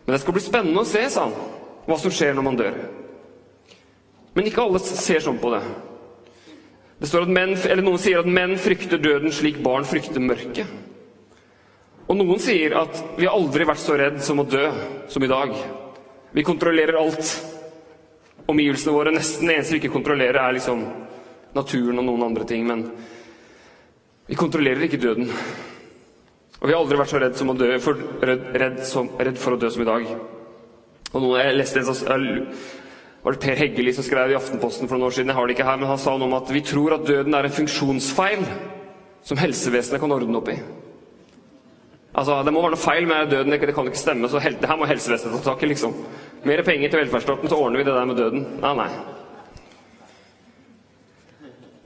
Men 0.07 0.15
det 0.15 0.21
skal 0.21 0.35
bli 0.35 0.43
spennende 0.43 0.83
å 0.83 0.89
se, 0.89 1.05
sa 1.11 1.29
han, 1.29 1.35
hva 1.87 1.99
som 1.99 2.11
skjer 2.11 2.35
når 2.35 2.47
man 2.47 2.59
dør. 2.59 2.79
Men 4.35 4.49
ikke 4.49 4.65
alle 4.65 4.81
ser 4.83 5.21
sånn 5.23 5.39
på 5.43 5.53
det. 5.53 5.63
Det 7.03 7.09
står 7.11 7.25
at 7.27 7.33
menn, 7.35 7.57
eller 7.59 7.83
Noen 7.83 7.99
sier 7.99 8.21
at 8.21 8.29
menn 8.31 8.53
frykter 8.63 9.01
døden 9.03 9.33
slik 9.35 9.57
barn 9.65 9.83
frykter 9.83 10.23
mørket. 10.23 10.69
Og 12.07 12.15
noen 12.15 12.39
sier 12.43 12.77
at 12.79 12.95
vi 13.17 13.27
har 13.27 13.35
aldri 13.35 13.67
vært 13.67 13.83
så 13.83 13.97
redd 13.99 14.21
som 14.23 14.39
å 14.39 14.45
dø 14.47 14.69
som 15.11 15.25
i 15.27 15.31
dag. 15.31 15.51
Vi 16.31 16.45
kontrollerer 16.47 17.01
alt. 17.01 17.33
Omgivelsene 18.47 18.95
våre 18.95 19.15
Nesten 19.17 19.51
det 19.51 19.57
eneste 19.57 19.75
vi 19.75 19.81
ikke 19.83 19.97
kontrollerer, 19.97 20.39
er 20.45 20.55
liksom 20.55 20.85
naturen 21.57 21.99
og 21.99 22.07
noen 22.07 22.27
andre 22.29 22.47
ting. 22.47 22.63
Men 22.71 22.85
vi 24.31 24.39
kontrollerer 24.39 24.87
ikke 24.87 25.03
døden. 25.03 25.27
Og 26.61 26.69
vi 26.69 26.77
har 26.77 26.85
aldri 26.85 27.01
vært 27.01 27.11
så 27.17 27.23
redd, 27.25 27.43
dø, 27.59 27.73
for, 27.83 28.07
redd, 28.23 28.47
redd, 28.63 28.79
som, 28.87 29.11
redd 29.19 29.43
for 29.43 29.57
å 29.57 29.59
dø 29.59 29.73
som 29.75 29.83
i 29.83 29.89
dag. 29.91 30.07
Og 31.11 31.19
noen, 31.19 31.41
jeg 31.43 31.59
leste 31.59 31.83
en 31.83 31.91
sånn 31.91 32.47
var 33.23 33.33
det 33.33 33.41
Per 33.41 33.57
Heggeli 33.57 33.93
som 33.95 34.05
skrev 34.05 34.33
i 34.33 34.37
Aftenposten 34.37 34.89
for 34.89 34.99
noen 34.99 35.07
år 35.07 35.15
siden. 35.15 35.29
jeg 35.31 35.37
har 35.37 35.47
det 35.47 35.55
ikke 35.57 35.65
her, 35.71 35.77
men 35.77 35.89
Han 35.89 35.99
sa 35.99 36.17
noe 36.17 36.27
om 36.27 36.35
at 36.35 36.51
vi 36.51 36.61
tror 36.61 36.95
at 36.95 37.07
døden 37.07 37.35
er 37.35 37.45
en 37.45 37.59
funksjonsfeil 37.59 38.45
som 39.23 39.39
helsevesenet 39.39 40.01
kan 40.01 40.13
ordne 40.13 40.39
opp 40.39 40.49
i. 40.49 40.59
Altså, 42.15 42.43
Det 42.43 42.53
må 42.53 42.63
være 42.63 42.75
noe 42.75 42.83
feil 42.83 43.07
med 43.07 43.31
døden. 43.31 43.53
Det 43.53 43.75
kan 43.75 43.87
ikke 43.87 43.99
stemme. 43.99 44.29
så 44.29 44.39
Det 44.39 44.69
her 44.69 44.77
må 44.77 44.87
helsevesenet 44.87 45.43
ta 45.43 45.53
tak 45.53 45.63
i. 45.63 45.67
liksom. 45.67 45.95
Mer 46.45 46.63
penger 46.63 46.89
til 46.89 46.99
velferdsstaten, 46.99 47.49
så 47.49 47.57
ordner 47.57 47.79
vi 47.79 47.85
det 47.85 47.95
der 47.95 48.05
med 48.05 48.17
døden. 48.17 48.61
Nei, 48.61 48.75
nei. 48.75 48.89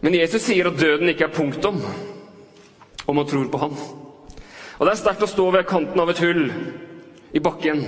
Men 0.00 0.14
Jesus 0.14 0.42
sier 0.42 0.66
at 0.66 0.80
døden 0.80 1.08
ikke 1.08 1.24
er 1.24 1.34
punktum 1.34 1.82
om 3.06 3.16
man 3.16 3.26
tror 3.26 3.48
på 3.48 3.58
han. 3.58 3.76
Og 4.78 4.86
Det 4.86 4.92
er 4.92 4.96
sterkt 4.96 5.22
å 5.22 5.26
stå 5.26 5.50
ved 5.50 5.66
kanten 5.66 6.00
av 6.00 6.10
et 6.10 6.18
hull 6.18 6.52
i 7.32 7.38
bakken 7.38 7.84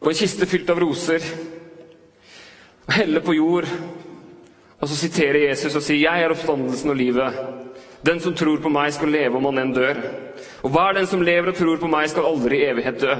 på 0.00 0.10
en 0.10 0.16
kiste 0.16 0.48
fylt 0.48 0.70
av 0.72 0.80
roser, 0.80 1.24
og 2.86 2.94
helle 2.96 3.20
på 3.22 3.36
jord 3.36 3.68
Og 4.80 4.88
så 4.88 4.96
siterer 4.96 5.48
Jesus 5.50 5.74
og 5.76 5.82
sier, 5.82 5.98
'Jeg 6.00 6.22
er 6.24 6.32
oppstandelsen 6.32 6.90
og 6.90 6.96
livet'. 6.96 7.34
Den 8.06 8.20
som 8.20 8.34
tror 8.34 8.56
på 8.62 8.68
meg, 8.68 8.92
skal 8.92 9.08
leve 9.12 9.36
om 9.36 9.44
han 9.44 9.58
enn 9.58 9.74
dør. 9.74 9.96
Og 10.62 10.70
hver 10.70 10.92
den 10.96 11.06
som 11.06 11.22
lever 11.22 11.48
og 11.48 11.54
tror 11.54 11.76
på 11.76 11.86
meg, 11.86 12.08
skal 12.10 12.24
aldri 12.24 12.56
i 12.56 12.70
evighet 12.70 13.00
dø. 13.00 13.16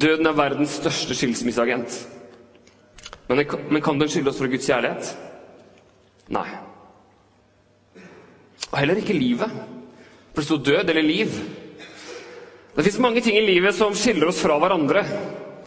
Døden 0.00 0.26
er 0.26 0.32
verdens 0.32 0.70
største 0.70 1.14
skilsmisseagent. 1.14 2.08
Men, 3.28 3.46
men 3.70 3.82
kan 3.82 3.98
den 4.00 4.08
skylde 4.08 4.30
oss 4.30 4.38
for 4.38 4.46
Guds 4.46 4.66
kjærlighet? 4.66 5.10
Nei. 6.28 6.46
Og 8.70 8.78
heller 8.78 9.00
ikke 9.02 9.18
livet. 9.18 9.50
For 10.32 10.40
det 10.40 10.44
sto 10.44 10.56
død 10.56 10.90
eller 10.90 11.02
liv. 11.02 11.28
Det 12.74 12.82
fins 12.82 12.98
mange 12.98 13.20
ting 13.20 13.36
i 13.36 13.46
livet 13.46 13.74
som 13.74 13.92
skiller 13.94 14.30
oss 14.30 14.40
fra 14.40 14.56
hverandre. 14.56 15.04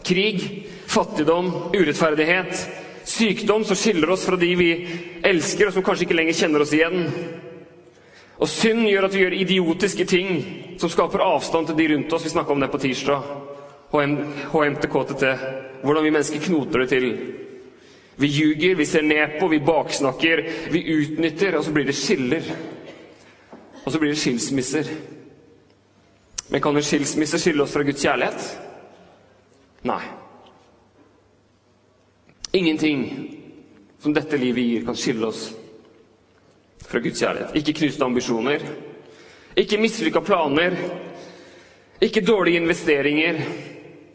Krig, 0.02 0.40
fattigdom, 0.90 1.52
urettferdighet, 1.74 2.64
sykdom 3.06 3.64
som 3.64 3.78
skiller 3.78 4.10
oss 4.10 4.24
fra 4.26 4.36
de 4.36 4.48
vi 4.58 4.70
elsker, 5.22 5.68
og 5.68 5.76
som 5.76 5.86
kanskje 5.86 6.08
ikke 6.08 6.18
lenger 6.18 6.38
kjenner 6.40 6.64
oss 6.64 6.74
igjen. 6.74 7.06
Og 8.42 8.50
synd 8.50 8.88
gjør 8.90 9.06
at 9.06 9.14
vi 9.14 9.22
gjør 9.22 9.38
idiotiske 9.38 10.08
ting 10.10 10.32
som 10.82 10.90
skaper 10.90 11.22
avstand 11.22 11.70
til 11.70 11.78
de 11.78 11.88
rundt 11.94 12.12
oss. 12.12 12.26
Vi 12.26 12.34
snakka 12.34 12.52
om 12.52 12.60
det 12.60 12.72
på 12.74 12.82
tirsdag. 12.82 13.32
HM, 13.94 14.18
HMTKTT. 14.50 15.26
Hvordan 15.86 16.04
vi 16.04 16.10
mennesker 16.10 16.46
knoter 16.50 16.82
det 16.82 16.90
til. 16.90 17.10
Vi 18.18 18.34
ljuger, 18.34 18.74
vi 18.74 18.86
ser 18.88 19.06
ned 19.06 19.38
på, 19.38 19.48
vi 19.48 19.62
baksnakker, 19.62 20.48
vi 20.74 20.88
utnytter, 20.90 21.54
og 21.54 21.64
så 21.64 21.70
blir 21.70 21.86
det 21.86 21.94
skiller. 21.94 22.54
Og 23.84 23.92
så 23.92 24.00
blir 24.00 24.10
det 24.10 24.18
skilsmisser. 24.18 24.90
Men 26.48 26.60
kan 26.62 26.76
en 26.76 26.84
skilsmisse 26.86 27.38
skille 27.42 27.62
oss 27.62 27.74
fra 27.74 27.82
Guds 27.86 28.02
kjærlighet? 28.02 28.46
Nei. 29.86 30.02
Ingenting 32.56 33.02
som 34.02 34.14
dette 34.14 34.38
livet 34.38 34.64
gir, 34.64 34.84
kan 34.86 34.96
skille 34.96 35.26
oss 35.26 35.48
fra 36.86 37.00
Guds 37.02 37.20
kjærlighet. 37.20 37.56
Ikke 37.58 37.74
knuste 37.80 38.06
ambisjoner, 38.06 38.62
ikke 39.56 39.80
mislykka 39.80 40.22
planer, 40.22 40.76
ikke 42.00 42.24
dårlige 42.24 42.60
investeringer, 42.62 43.40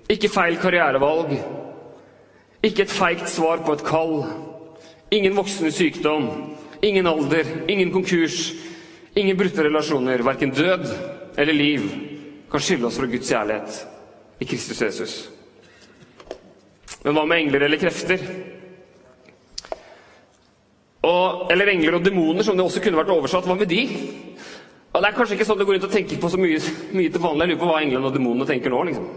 ikke 0.09 0.29
feil 0.31 0.57
karrierevalg, 0.61 1.33
ikke 2.63 2.85
et 2.85 2.93
feigt 2.93 3.29
svar 3.29 3.63
på 3.65 3.75
et 3.75 3.83
kall, 3.85 4.21
ingen 5.11 5.35
voksende 5.35 5.71
sykdom, 5.73 6.29
ingen 6.81 7.09
alder, 7.09 7.47
ingen 7.67 7.91
konkurs, 7.91 8.51
ingen 9.15 9.37
brutte 9.37 9.65
relasjoner, 9.65 10.23
verken 10.23 10.53
død 10.55 10.87
eller 11.37 11.53
liv, 11.53 11.89
kan 12.51 12.63
skille 12.63 12.87
oss 12.87 12.97
fra 12.99 13.07
Guds 13.07 13.29
kjærlighet 13.31 13.77
i 14.41 14.47
Kristus 14.49 14.81
Jesus. 14.81 15.13
Men 17.03 17.15
hva 17.15 17.23
med 17.25 17.45
engler 17.45 17.65
eller 17.65 17.79
krefter? 17.81 18.21
Og, 21.07 21.47
eller 21.51 21.71
engler 21.71 21.97
og 21.97 22.05
demoner, 22.05 22.43
som 22.45 22.57
det 22.57 22.65
også 22.65 22.83
kunne 22.83 22.99
vært 22.99 23.13
oversatt. 23.13 23.47
Hva 23.49 23.55
med 23.57 23.71
de? 23.71 23.85
Og 24.91 25.01
Det 25.01 25.07
er 25.07 25.15
kanskje 25.15 25.37
ikke 25.37 25.47
sånn 25.47 25.61
du 25.61 25.65
går 25.65 25.77
rundt 25.77 25.87
og 25.87 25.93
tenker 25.93 26.19
på 26.21 26.29
så 26.29 26.37
mye, 26.41 26.59
mye 26.93 27.13
til 27.13 27.23
vanlig. 27.23 27.47
Jeg 27.47 27.53
lurer 27.53 27.61
på 27.63 27.71
hva 27.71 27.79
englene 27.81 28.09
og 28.09 28.17
demonene 28.17 28.49
tenker 28.49 28.73
nå. 28.73 28.83
liksom. 28.89 29.07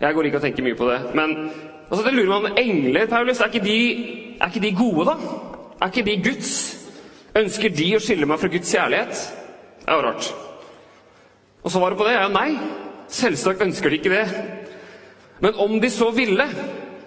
Jeg 0.00 0.16
går 0.16 0.28
ikke 0.28 0.40
og 0.40 0.44
tenker 0.44 0.66
mye 0.66 0.76
på 0.76 0.90
det. 0.90 0.98
Men 1.14 1.36
altså, 1.88 2.02
det 2.04 2.14
lurer 2.16 2.34
man 2.34 2.58
engler, 2.58 3.06
Paulus, 3.06 3.40
er 3.40 3.52
ikke, 3.52 3.64
de, 3.64 3.78
er 4.40 4.50
ikke 4.50 4.66
de 4.66 4.74
gode, 4.76 5.06
da? 5.06 5.16
Er 5.80 5.92
ikke 5.92 6.06
de 6.10 6.20
Guds? 6.26 6.52
Ønsker 7.38 7.72
de 7.72 7.90
å 7.96 8.02
skille 8.02 8.26
meg 8.26 8.40
fra 8.42 8.50
Guds 8.52 8.74
kjærlighet? 8.74 9.26
Det 9.80 9.88
er 9.88 10.00
jo 10.00 10.08
rart. 10.08 10.32
Og 11.62 11.72
svaret 11.72 11.98
på 11.98 12.06
det 12.06 12.14
er 12.16 12.24
jo 12.24 12.34
nei. 12.34 12.50
Selvsagt 13.10 13.62
ønsker 13.64 13.90
de 13.90 13.98
ikke 14.00 14.12
det. 14.12 14.24
Men 15.40 15.58
om 15.60 15.78
de 15.80 15.90
så 15.90 16.10
ville, 16.14 16.46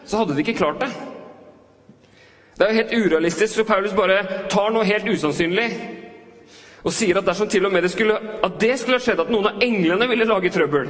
så 0.05 0.22
hadde 0.22 0.36
de 0.36 0.43
ikke 0.43 0.57
klart 0.60 0.81
det. 0.83 0.91
Det 2.57 2.65
er 2.65 2.72
jo 2.72 2.81
helt 2.81 2.93
urealistisk, 2.93 3.55
så 3.55 3.65
Paulus 3.65 3.95
bare 3.98 4.19
tar 4.51 4.74
noe 4.74 4.86
helt 4.86 5.10
usannsynlig 5.10 5.67
og 6.83 6.91
sier 6.91 7.17
at 7.17 7.25
dersom 7.25 7.48
til 7.50 7.65
og 7.65 7.72
med 7.74 7.86
det 7.86 7.93
skulle, 7.93 8.17
at 8.43 8.57
det 8.60 8.74
skulle 8.79 9.00
ha 9.00 9.03
skjedd 9.03 9.22
at 9.24 9.31
noen 9.31 9.48
av 9.50 9.63
englene 9.63 10.07
ville 10.12 10.27
lage 10.27 10.51
trøbbel, 10.51 10.89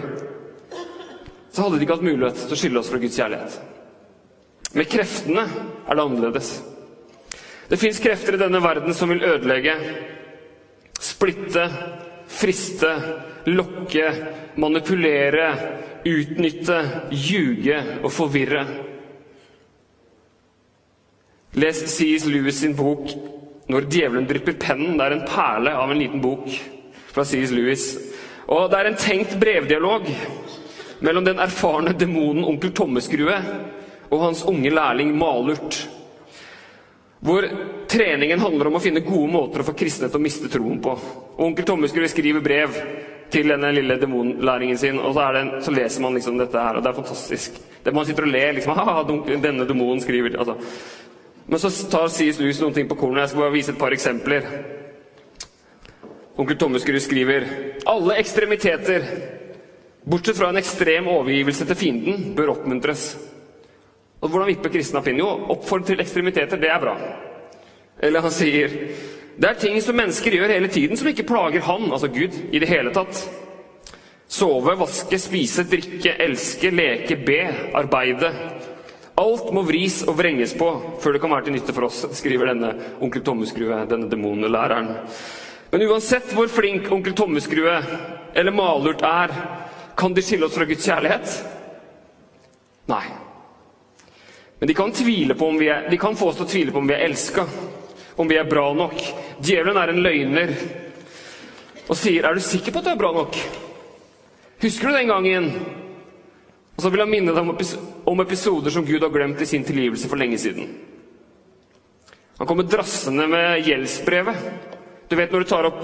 så 1.54 1.62
hadde 1.62 1.78
de 1.78 1.86
ikke 1.86 2.00
hatt 2.00 2.08
mulighet 2.08 2.40
til 2.42 2.56
å 2.56 2.60
skylde 2.60 2.82
oss 2.82 2.90
fra 2.90 3.00
Guds 3.04 3.20
kjærlighet. 3.20 3.58
Med 4.74 4.90
kreftene 4.90 5.44
er 5.46 5.94
det 5.94 6.04
annerledes. 6.04 6.50
Det 7.70 7.78
fins 7.80 8.02
krefter 8.02 8.36
i 8.36 8.42
denne 8.42 8.62
verden 8.64 8.98
som 8.98 9.14
vil 9.14 9.22
ødelegge, 9.24 9.76
splitte, 10.98 11.68
friste, 12.34 12.96
lokke, 13.46 14.08
manipulere, 14.56 15.48
utnytte, 16.06 16.80
ljuge 17.12 17.80
og 18.04 18.12
forvirre. 18.12 18.66
Les 21.54 21.84
C.S. 21.86 22.26
Lewis 22.26 22.60
sin 22.60 22.76
bok 22.76 23.14
'Når 23.68 23.82
djevelen 23.90 24.28
drypper 24.28 24.54
pennen'. 24.60 24.98
Det 24.98 25.06
er 25.06 25.12
en 25.12 25.28
perle 25.28 25.72
av 25.72 25.92
en 25.92 26.00
liten 26.00 26.22
bok 26.22 26.50
fra 27.08 27.24
C.S. 27.24 27.52
Lewis. 27.52 27.98
Og 28.48 28.70
det 28.72 28.80
er 28.80 28.86
en 28.90 29.00
tenkt 29.00 29.40
brevdialog 29.40 30.10
mellom 31.00 31.26
den 31.26 31.40
erfarne 31.40 31.94
demonen 31.94 32.44
onkel 32.44 32.72
Tommeskrue 32.72 33.38
og 34.10 34.20
hans 34.20 34.44
unge 34.44 34.70
lærling 34.70 35.16
Malurt. 35.18 35.88
Hvor 37.24 37.48
treningen 37.88 38.40
handler 38.40 38.68
om 38.68 38.76
å 38.76 38.84
finne 38.84 39.00
gode 39.06 39.32
måter 39.32 39.64
å 39.64 39.68
få 39.68 39.76
kristne 39.80 40.10
til 40.10 40.20
å 40.20 40.24
miste 40.24 40.52
troen 40.52 40.82
på. 40.84 40.98
Og 41.38 41.46
onkel 41.46 41.66
Tommeskrue 41.66 42.10
skriver 42.12 42.44
brev 42.44 42.76
til 43.34 43.50
denne 43.50 43.72
lille 43.74 43.98
demonlæringen 44.02 44.78
sin, 44.78 45.00
og 45.02 45.16
så, 45.16 45.30
det, 45.36 45.64
så, 45.66 45.74
leser 45.74 46.04
man 46.06 46.18
liksom 46.18 46.38
dette 46.40 46.60
her, 46.60 46.78
og 46.78 46.84
det 46.84 46.92
er 46.92 47.00
fantastisk. 47.00 47.58
Det 47.84 47.94
Man 47.94 48.06
sitter 48.06 48.28
og 48.28 48.32
ler 48.32 48.54
liksom, 48.56 48.80
denne 49.48 49.68
demonen 49.68 50.02
skriver 50.02 50.38
altså. 50.38 50.56
Men 51.48 51.60
så 51.60 51.70
tar 51.92 52.08
C.S. 52.08 52.40
Lewis 52.40 52.62
noen 52.64 52.74
ting 52.74 52.88
på 52.88 52.96
kornet. 52.96 53.26
Jeg 53.26 53.34
skal 53.34 53.44
bare 53.44 53.56
vise 53.58 53.74
et 53.74 53.80
par 53.82 53.92
eksempler. 53.92 54.48
Onkel 56.40 56.58
Tommeskrud 56.58 57.02
skriver 57.04 57.46
alle 57.86 58.16
ekstremiteter, 58.22 59.04
bortsett 60.08 60.40
fra 60.40 60.50
en 60.50 60.62
ekstrem 60.62 61.10
overgivelse 61.12 61.68
til 61.70 61.78
fienden, 61.78 62.32
bør 62.38 62.56
oppmuntres. 62.56 63.12
Og 64.24 64.30
Hvordan 64.32 64.48
vipper 64.54 64.72
kristne 64.72 65.02
av 65.02 65.08
Jo, 65.12 65.28
oppfordre 65.52 65.92
til 65.92 66.02
ekstremiteter, 66.02 66.58
det 66.58 66.72
er 66.72 66.80
bra. 66.80 66.96
Eller 68.02 68.24
han 68.24 68.32
sier 68.32 68.72
det 69.38 69.50
er 69.50 69.58
ting 69.58 69.80
som 69.82 69.98
mennesker 69.98 70.36
gjør 70.38 70.52
hele 70.54 70.70
tiden 70.70 71.00
som 71.00 71.10
ikke 71.10 71.26
plager 71.26 71.66
han, 71.66 71.88
altså 71.92 72.10
Gud, 72.14 72.36
i 72.54 72.62
det 72.62 72.70
hele 72.70 72.94
tatt. 72.94 73.24
Sove, 74.30 74.76
vaske, 74.78 75.18
spise, 75.22 75.66
drikke, 75.70 76.16
elske, 76.22 76.72
leke, 76.74 77.18
be, 77.26 77.40
arbeide. 77.78 78.30
Alt 79.20 79.52
må 79.54 79.62
vris 79.66 80.00
og 80.08 80.18
vrenges 80.18 80.56
på 80.58 80.68
før 81.02 81.14
det 81.14 81.22
kan 81.22 81.34
være 81.34 81.48
til 81.48 81.58
nytte 81.58 81.74
for 81.76 81.86
oss, 81.86 82.00
skriver 82.18 82.50
denne 82.50 82.72
onkel 83.04 83.22
Tommeskrue, 83.26 83.84
denne 83.90 84.10
demonlæreren. 84.10 84.90
Men 85.74 85.86
uansett 85.90 86.34
hvor 86.34 86.50
flink 86.50 86.90
onkel 86.94 87.14
Tommeskrue 87.18 87.76
eller 88.34 88.54
malurt 88.54 89.02
er, 89.06 89.34
kan 89.98 90.14
de 90.14 90.22
skille 90.26 90.46
oss 90.48 90.58
fra 90.58 90.66
Guds 90.70 90.86
kjærlighet? 90.86 91.36
Nei. 92.90 93.06
Men 94.60 94.70
de 94.70 94.74
kan, 94.78 94.92
tvile 94.96 95.38
på 95.38 95.48
om 95.50 95.58
vi 95.62 95.70
er, 95.70 95.86
de 95.90 95.98
kan 96.02 96.18
få 96.18 96.32
oss 96.32 96.40
til 96.40 96.46
å 96.46 96.50
tvile 96.50 96.74
på 96.74 96.82
om 96.82 96.90
vi 96.90 96.96
er 96.98 97.06
elska, 97.06 97.46
om 98.18 98.30
vi 98.30 98.38
er 98.40 98.50
bra 98.50 98.66
nok. 98.78 99.02
Djevelen 99.44 99.78
er 99.78 99.92
en 99.92 100.04
løgner 100.04 100.56
og 101.90 101.98
sier 102.00 102.24
'Er 102.24 102.34
du 102.34 102.40
sikker 102.40 102.72
på 102.72 102.80
at 102.80 102.86
du 102.86 102.92
er 102.92 103.02
bra 103.02 103.12
nok?' 103.12 103.38
Husker 104.62 104.88
du 104.88 104.94
den 104.96 105.08
gangen 105.08 105.52
og 106.74 106.82
så 106.82 106.90
vil 106.90 107.04
han 107.04 107.12
minne 107.12 107.34
deg 107.36 107.68
om 108.10 108.24
episoder 108.24 108.74
som 108.74 108.86
Gud 108.86 109.04
har 109.04 109.14
glemt 109.14 109.42
i 109.42 109.46
sin 109.46 109.66
tilgivelse 109.66 110.10
for 110.10 110.18
lenge 110.18 110.40
siden. 110.42 110.72
Han 112.40 112.50
kommer 112.50 112.66
drassende 112.66 113.28
med 113.30 113.68
gjeldsbrevet. 113.68 114.40
Du 115.10 115.16
vet 115.20 115.32
når 115.32 115.44
du 115.44 115.50
tar 115.52 115.68
opp 115.70 115.84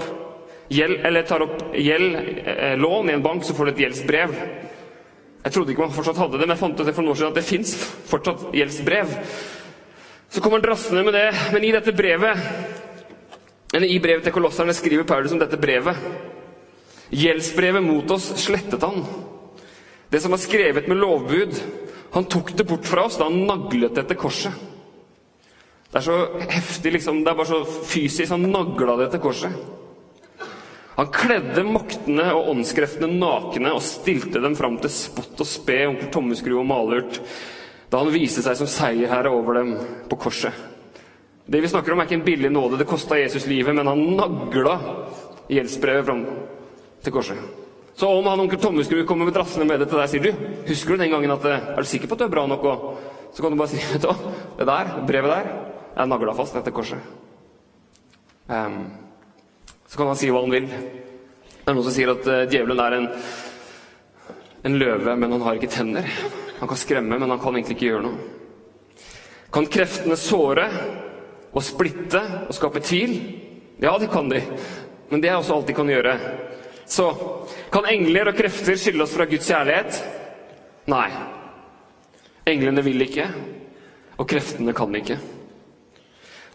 gjeld, 0.70 0.98
eller 1.06 1.22
tar 1.26 1.44
opp 1.46 1.62
gjeld, 1.78 2.16
eh, 2.42 2.74
lån 2.78 3.10
i 3.10 3.14
en 3.14 3.22
bank, 3.22 3.44
så 3.44 3.54
får 3.54 3.64
du 3.64 3.70
et 3.70 3.82
gjeldsbrev. 3.84 4.34
Jeg 5.44 5.52
trodde 5.52 5.72
ikke 5.72 5.86
man 5.86 5.94
fortsatt 5.94 6.18
hadde 6.18 6.38
det, 6.38 6.46
men 6.48 6.56
jeg 6.56 6.62
fant 6.64 6.80
ut 6.80 6.94
for 6.94 7.02
noen 7.02 7.14
år 7.14 7.20
siden 7.20 7.32
at 7.32 7.38
det 7.38 7.46
fins 7.48 7.74
fortsatt 8.10 8.42
gjeldsbrev. 8.52 9.14
Så 10.30 10.42
kommer 10.42 10.58
han 10.58 10.66
drassende 10.66 11.04
med 11.06 11.14
det, 11.14 11.28
men 11.54 11.64
i 11.64 11.72
dette 11.74 11.94
brevet 11.94 12.38
eller 13.72 13.86
I 13.86 14.00
brevet 14.02 14.26
til 14.26 14.34
kolosserne 14.34 14.74
skriver 14.74 15.06
Paulus 15.06 15.34
om 15.34 15.40
dette 15.42 15.58
brevet. 15.60 15.98
Gjeldsbrevet 17.10 17.84
mot 17.84 18.10
oss 18.14 18.30
slettet 18.42 18.82
han. 18.82 19.04
Det 20.10 20.20
som 20.22 20.34
var 20.34 20.42
skrevet 20.42 20.88
med 20.90 20.98
lovbud. 20.98 21.54
Han 22.16 22.26
tok 22.26 22.52
det 22.58 22.66
bort 22.66 22.86
fra 22.86 23.06
oss 23.06 23.18
da 23.18 23.28
han 23.28 23.44
naglet 23.46 23.94
det 23.94 24.04
etter 24.04 24.18
korset. 24.18 24.66
Det 25.90 25.98
er 25.98 26.06
så 26.06 26.16
heftig, 26.50 26.92
liksom. 26.96 27.22
Det 27.22 27.30
er 27.30 27.38
bare 27.38 27.50
så 27.50 27.60
fysisk. 27.66 28.30
Han 28.34 28.50
nagla 28.50 28.96
det 28.98 29.08
etter 29.08 29.22
korset. 29.22 29.54
Han 30.98 31.08
kledde 31.14 31.62
maktene 31.64 32.26
og 32.36 32.50
åndskreftene 32.52 33.08
nakne 33.14 33.70
og 33.72 33.82
stilte 33.86 34.42
dem 34.42 34.56
fram 34.58 34.76
til 34.82 34.92
spott 34.92 35.38
og 35.40 35.48
spe, 35.48 35.78
onkel 35.88 36.10
Tommeskru 36.12 36.58
og 36.60 36.66
Malurt, 36.68 37.22
da 37.90 38.02
han 38.02 38.12
viste 38.12 38.44
seg 38.44 38.58
som 38.58 38.68
seierherre 38.68 39.32
over 39.32 39.56
dem 39.62 39.72
på 40.10 40.18
korset. 40.20 40.52
Det 41.50 41.60
vi 41.60 41.68
snakker 41.68 41.92
om, 41.92 41.98
er 41.98 42.06
ikke 42.06 42.14
en 42.20 42.26
billig 42.26 42.50
nåde. 42.52 42.78
Det 42.78 42.86
kosta 42.86 43.16
Jesus 43.18 43.48
livet, 43.50 43.74
men 43.74 43.88
han 43.90 43.98
nagla 44.14 44.76
gjeldsbrevet 45.50 46.06
fram 46.06 46.20
til 47.02 47.14
korset. 47.16 47.40
Så 47.98 48.06
om 48.06 48.28
han 48.30 48.40
onkel 48.44 48.60
Tommeskrud 48.62 49.02
kommer 49.08 49.26
med 49.26 49.34
drassende 49.34 49.66
med 49.66 49.82
det 49.82 49.88
til 49.90 49.98
deg, 49.98 50.12
sier 50.12 50.28
du 50.28 50.68
Husker 50.68 50.94
du 50.94 51.02
den 51.02 51.10
gangen 51.10 51.34
at 51.34 51.48
Er 51.50 51.82
du 51.82 51.88
sikker 51.90 52.06
på 52.06 52.14
at 52.14 52.22
du 52.22 52.26
er 52.28 52.32
bra 52.32 52.46
nok? 52.46 52.68
Og 52.70 53.34
så 53.34 53.42
kan 53.42 53.50
du 53.50 53.58
bare 53.58 53.72
si 53.72 53.82
vet 53.92 54.06
du 54.06 54.30
det 54.60 54.68
der, 54.70 54.94
brevet 55.10 55.34
der, 55.34 55.50
er 55.96 56.06
nagla 56.06 56.36
fast 56.38 56.54
etter 56.54 56.74
korset. 56.74 57.02
Um, 58.46 58.78
så 59.90 59.98
kan 59.98 60.12
han 60.12 60.22
si 60.22 60.30
hva 60.30 60.44
han 60.46 60.54
vil. 60.54 60.70
Det 60.70 61.66
er 61.66 61.74
noen 61.74 61.86
som 61.90 61.98
sier 61.98 62.14
at 62.14 62.30
uh, 62.30 62.46
djevelen 62.46 62.86
er 62.86 62.98
en, 63.00 63.10
en 64.70 64.80
løve, 64.84 65.18
men 65.18 65.34
han 65.34 65.46
har 65.48 65.58
ikke 65.58 65.74
tenner. 65.74 66.06
Han 66.62 66.70
kan 66.70 66.78
skremme, 66.78 67.18
men 67.18 67.30
han 67.34 67.42
kan 67.42 67.58
egentlig 67.58 67.80
ikke 67.80 67.90
gjøre 67.90 68.06
noe. 68.06 68.34
Kan 69.50 69.66
kreftene 69.66 70.14
såre 70.14 70.70
og 71.50 71.64
splitte 71.66 72.20
og 72.46 72.54
skape 72.54 72.82
tvil? 72.84 73.16
Ja, 73.82 73.96
det 73.98 74.10
kan 74.12 74.30
de. 74.30 74.42
Men 75.10 75.22
det 75.22 75.30
er 75.30 75.38
også 75.38 75.56
alt 75.56 75.68
de 75.68 75.74
kan 75.74 75.88
gjøre. 75.90 76.14
Så 76.86 77.10
kan 77.72 77.86
engler 77.90 78.30
og 78.30 78.38
krefter 78.38 78.78
skille 78.78 79.04
oss 79.04 79.14
fra 79.14 79.26
Guds 79.30 79.48
kjærlighet? 79.50 80.00
Nei. 80.90 81.08
Englene 82.50 82.82
vil 82.82 83.04
ikke, 83.04 83.28
og 84.18 84.26
kreftene 84.28 84.74
kan 84.74 84.94
ikke. 84.98 85.18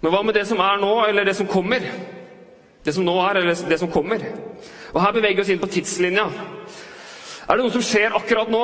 Men 0.02 0.12
hva 0.12 0.22
med 0.25 0.36
det 0.38 0.44
som 0.48 0.60
er 0.60 0.82
nå, 0.82 0.92
eller 1.08 1.28
det 1.28 1.36
som 1.38 1.48
kommer? 1.48 1.84
Det 2.86 2.94
som 2.94 3.06
nå 3.08 3.16
er, 3.24 3.40
eller 3.40 3.70
det 3.70 3.80
som 3.82 3.92
kommer? 3.92 4.22
Og 4.94 5.02
Her 5.02 5.16
beveger 5.16 5.40
vi 5.40 5.44
oss 5.44 5.52
inn 5.54 5.62
på 5.62 5.72
tidslinja. 5.72 6.28
Er 7.46 7.58
det 7.58 7.64
noe 7.64 7.74
som 7.74 7.84
skjer 7.86 8.16
akkurat 8.18 8.52
nå? 8.52 8.64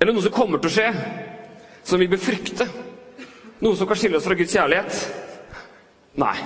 Eller 0.00 0.12
noe 0.12 0.24
som 0.24 0.34
kommer 0.34 0.60
til 0.60 0.70
å 0.70 0.74
skje, 0.76 0.88
som 1.86 2.00
vi 2.00 2.08
bør 2.10 2.20
frykte? 2.20 2.66
Noe 3.64 3.76
som 3.76 3.88
kan 3.88 3.96
skille 3.96 4.18
oss 4.18 4.26
fra 4.28 4.36
Guds 4.36 4.52
kjærlighet? 4.52 4.96
Nei. 6.20 6.36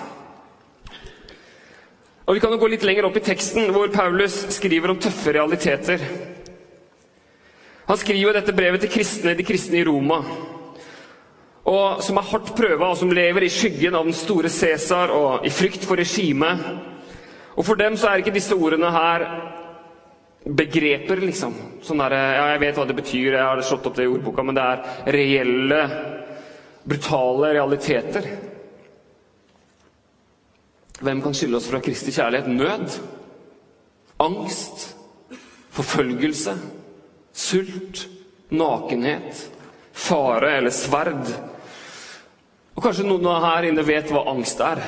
Og 2.27 2.37
Vi 2.37 2.43
kan 2.43 2.53
jo 2.55 2.61
gå 2.63 2.69
litt 2.71 2.85
lenger 2.87 3.09
opp 3.09 3.17
i 3.19 3.25
teksten, 3.27 3.73
hvor 3.75 3.91
Paulus 3.91 4.37
skriver 4.55 4.93
om 4.93 4.99
tøffe 5.03 5.33
realiteter. 5.35 6.05
Han 7.89 7.99
skriver 7.99 8.37
dette 8.39 8.55
brevet 8.55 8.85
til 8.85 8.93
kristne, 8.93 9.35
de 9.35 9.43
kristne 9.43 9.81
i 9.81 9.85
Roma, 9.89 10.21
og 11.67 12.05
som 12.07 12.21
er 12.21 12.29
hardt 12.31 12.53
prøva, 12.55 12.93
og 12.93 13.01
som 13.01 13.11
lever 13.11 13.43
i 13.43 13.51
skyggen 13.51 13.99
av 13.99 14.07
den 14.07 14.15
store 14.15 14.49
Cæsar 14.49 15.11
og 15.11 15.47
i 15.47 15.51
frykt 15.51 15.83
for 15.89 15.99
regimet. 15.99 16.63
Og 17.57 17.67
for 17.67 17.75
dem 17.75 17.99
så 17.99 18.13
er 18.13 18.23
ikke 18.23 18.37
disse 18.39 18.55
ordene 18.55 18.93
her 18.95 19.27
begreper, 20.47 21.19
liksom. 21.27 21.59
Sånn 21.83 22.01
der, 22.05 22.15
ja, 22.15 22.47
jeg 22.55 22.63
vet 22.63 22.79
hva 22.79 22.87
det 22.87 22.99
betyr, 23.03 23.35
jeg 23.35 23.43
har 23.43 23.67
slått 23.67 23.91
opp 23.91 23.99
det 23.99 24.07
i 24.07 24.15
ordboka, 24.15 24.47
men 24.47 24.57
det 24.57 24.71
er 24.71 25.13
reelle, 25.19 25.83
brutale 26.91 27.53
realiteter. 27.55 28.27
Hvem 31.01 31.23
kan 31.23 31.35
skylde 31.35 31.61
oss 31.61 31.69
fra 31.71 31.81
Kristi 31.81 32.13
kjærlighet? 32.13 32.49
Nød? 32.51 32.97
Angst? 34.21 34.97
Forfølgelse? 35.71 36.57
Sult? 37.33 38.09
Nakenhet? 38.51 39.47
Fare 39.93 40.57
eller 40.59 40.75
sverd? 40.75 41.31
Og 42.75 42.83
Kanskje 42.83 43.07
noen 43.07 43.29
her 43.45 43.69
inne 43.69 43.85
vet 43.87 44.11
hva 44.11 44.25
angst 44.33 44.61
er? 44.65 44.83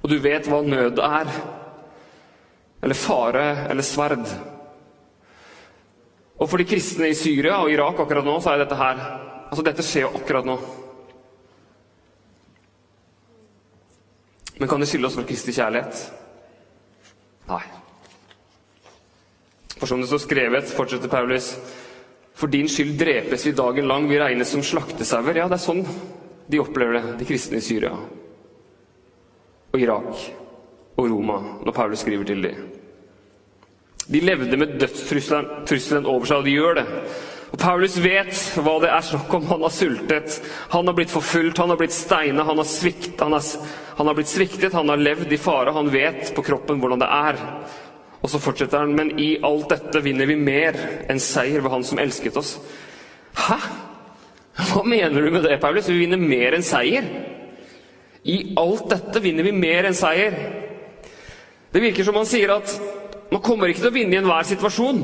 Og 0.00 0.10
du 0.10 0.16
vet 0.22 0.48
hva 0.48 0.62
nød 0.64 1.02
er? 1.02 1.30
Eller 2.82 2.98
fare 2.98 3.46
eller 3.68 3.84
sverd? 3.84 4.26
Og 6.36 6.48
for 6.48 6.60
de 6.60 6.68
kristne 6.68 7.10
i 7.10 7.16
Syria 7.18 7.60
og 7.60 7.72
Irak 7.72 8.00
akkurat 8.00 8.26
nå, 8.26 8.40
så 8.40 8.54
er 8.54 8.64
dette 8.64 8.80
her 8.80 9.06
Altså, 9.46 9.62
dette 9.62 9.84
skjer 9.86 10.08
jo 10.08 10.16
akkurat 10.18 10.46
nå. 10.48 10.56
Men 14.56 14.68
kan 14.68 14.80
det 14.80 14.88
skylde 14.88 15.10
oss 15.10 15.18
for 15.18 15.28
Kristi 15.28 15.52
kjærlighet? 15.56 16.04
Nei. 17.50 17.62
For 19.76 19.86
som 19.90 20.00
det 20.00 20.08
står 20.08 20.22
skrevet, 20.24 20.70
fortsetter 20.72 21.12
Paulus, 21.12 21.52
for 22.36 22.52
din 22.52 22.68
skyld 22.68 22.96
drepes 23.00 23.46
vi 23.46 23.52
dagen 23.56 23.88
lang, 23.88 24.08
vi 24.08 24.20
regnes 24.20 24.50
som 24.52 24.64
slaktesauer. 24.64 25.36
Ja, 25.36 25.48
det 25.48 25.58
er 25.58 25.66
sånn 25.66 25.84
de 26.46 26.60
opplever 26.62 26.98
det, 26.98 27.16
de 27.20 27.26
kristne 27.28 27.58
i 27.58 27.64
Syria 27.64 27.92
og 29.76 29.82
Irak 29.82 30.20
og 30.96 31.08
Roma, 31.10 31.40
når 31.66 31.74
Paulus 31.76 32.00
skriver 32.04 32.24
til 32.24 32.44
dem. 32.46 32.68
De 34.06 34.20
levde 34.22 34.56
med 34.56 34.76
dødstrusselen 34.80 36.06
over 36.06 36.28
seg, 36.28 36.38
og 36.38 36.46
de 36.46 36.54
gjør 36.54 36.78
det. 36.78 36.84
Og 37.56 37.62
Paulus 37.62 37.94
vet 38.04 38.36
hva 38.60 38.74
det 38.82 38.90
er 38.92 39.04
snakk 39.06 39.30
om. 39.32 39.46
Han 39.48 39.62
har 39.64 39.72
sultet, 39.72 40.34
han 40.74 40.90
har 40.90 40.94
blitt 40.96 41.08
forfulgt, 41.08 41.56
han 41.56 41.70
har 41.72 41.78
blitt 41.80 41.94
steina, 41.94 42.44
han, 42.44 42.58
han, 42.60 43.36
han, 43.96 44.08
har 44.10 44.16
blitt 44.18 44.28
sviktet, 44.28 44.74
han 44.76 44.92
har 44.92 45.00
levd 45.00 45.32
i 45.32 45.38
fare. 45.40 45.72
Han 45.72 45.88
vet 45.88 46.34
på 46.36 46.44
kroppen 46.44 46.82
hvordan 46.82 47.00
det 47.00 47.08
er. 47.08 47.38
Og 48.20 48.28
så 48.28 48.40
fortsetter 48.44 48.82
han, 48.82 48.92
men 48.92 49.14
i 49.16 49.38
alt 49.40 49.70
dette 49.72 50.02
vinner 50.04 50.28
vi 50.28 50.36
mer 50.36 50.76
enn 51.08 51.22
seier 51.22 51.64
ved 51.64 51.72
Han 51.72 51.86
som 51.88 52.02
elsket 52.02 52.36
oss. 52.36 52.58
Hæ? 53.46 53.56
Hva 54.74 54.82
mener 54.84 55.24
du 55.24 55.30
med 55.32 55.48
det, 55.48 55.56
Paulus? 55.62 55.88
Vi 55.88 56.02
vinner 56.02 56.20
mer 56.20 56.58
enn 56.58 56.66
seier? 56.66 57.08
I 58.28 58.36
alt 58.60 58.90
dette 58.92 59.22
vinner 59.24 59.48
vi 59.48 59.54
mer 59.56 59.88
enn 59.88 59.96
seier. 59.96 60.36
Det 61.72 61.80
virker 61.80 62.04
som 62.04 62.20
han 62.20 62.28
sier 62.28 62.52
at 62.52 62.76
man 63.32 63.40
kommer 63.40 63.72
ikke 63.72 63.86
til 63.86 63.94
å 63.94 63.96
vinne 63.96 64.12
i 64.12 64.20
enhver 64.20 64.44
situasjon. 64.44 65.00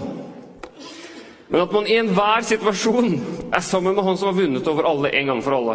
Men 1.52 1.60
at 1.66 1.72
man 1.74 1.86
i 1.86 1.98
enhver 2.00 2.44
situasjon 2.48 3.10
er 3.52 3.64
sammen 3.64 3.92
med 3.92 4.06
Han 4.06 4.16
som 4.16 4.30
har 4.30 4.38
vunnet 4.40 4.68
over 4.72 4.88
alle 4.88 5.10
en 5.12 5.26
gang 5.28 5.42
for 5.44 5.58
alle. 5.58 5.74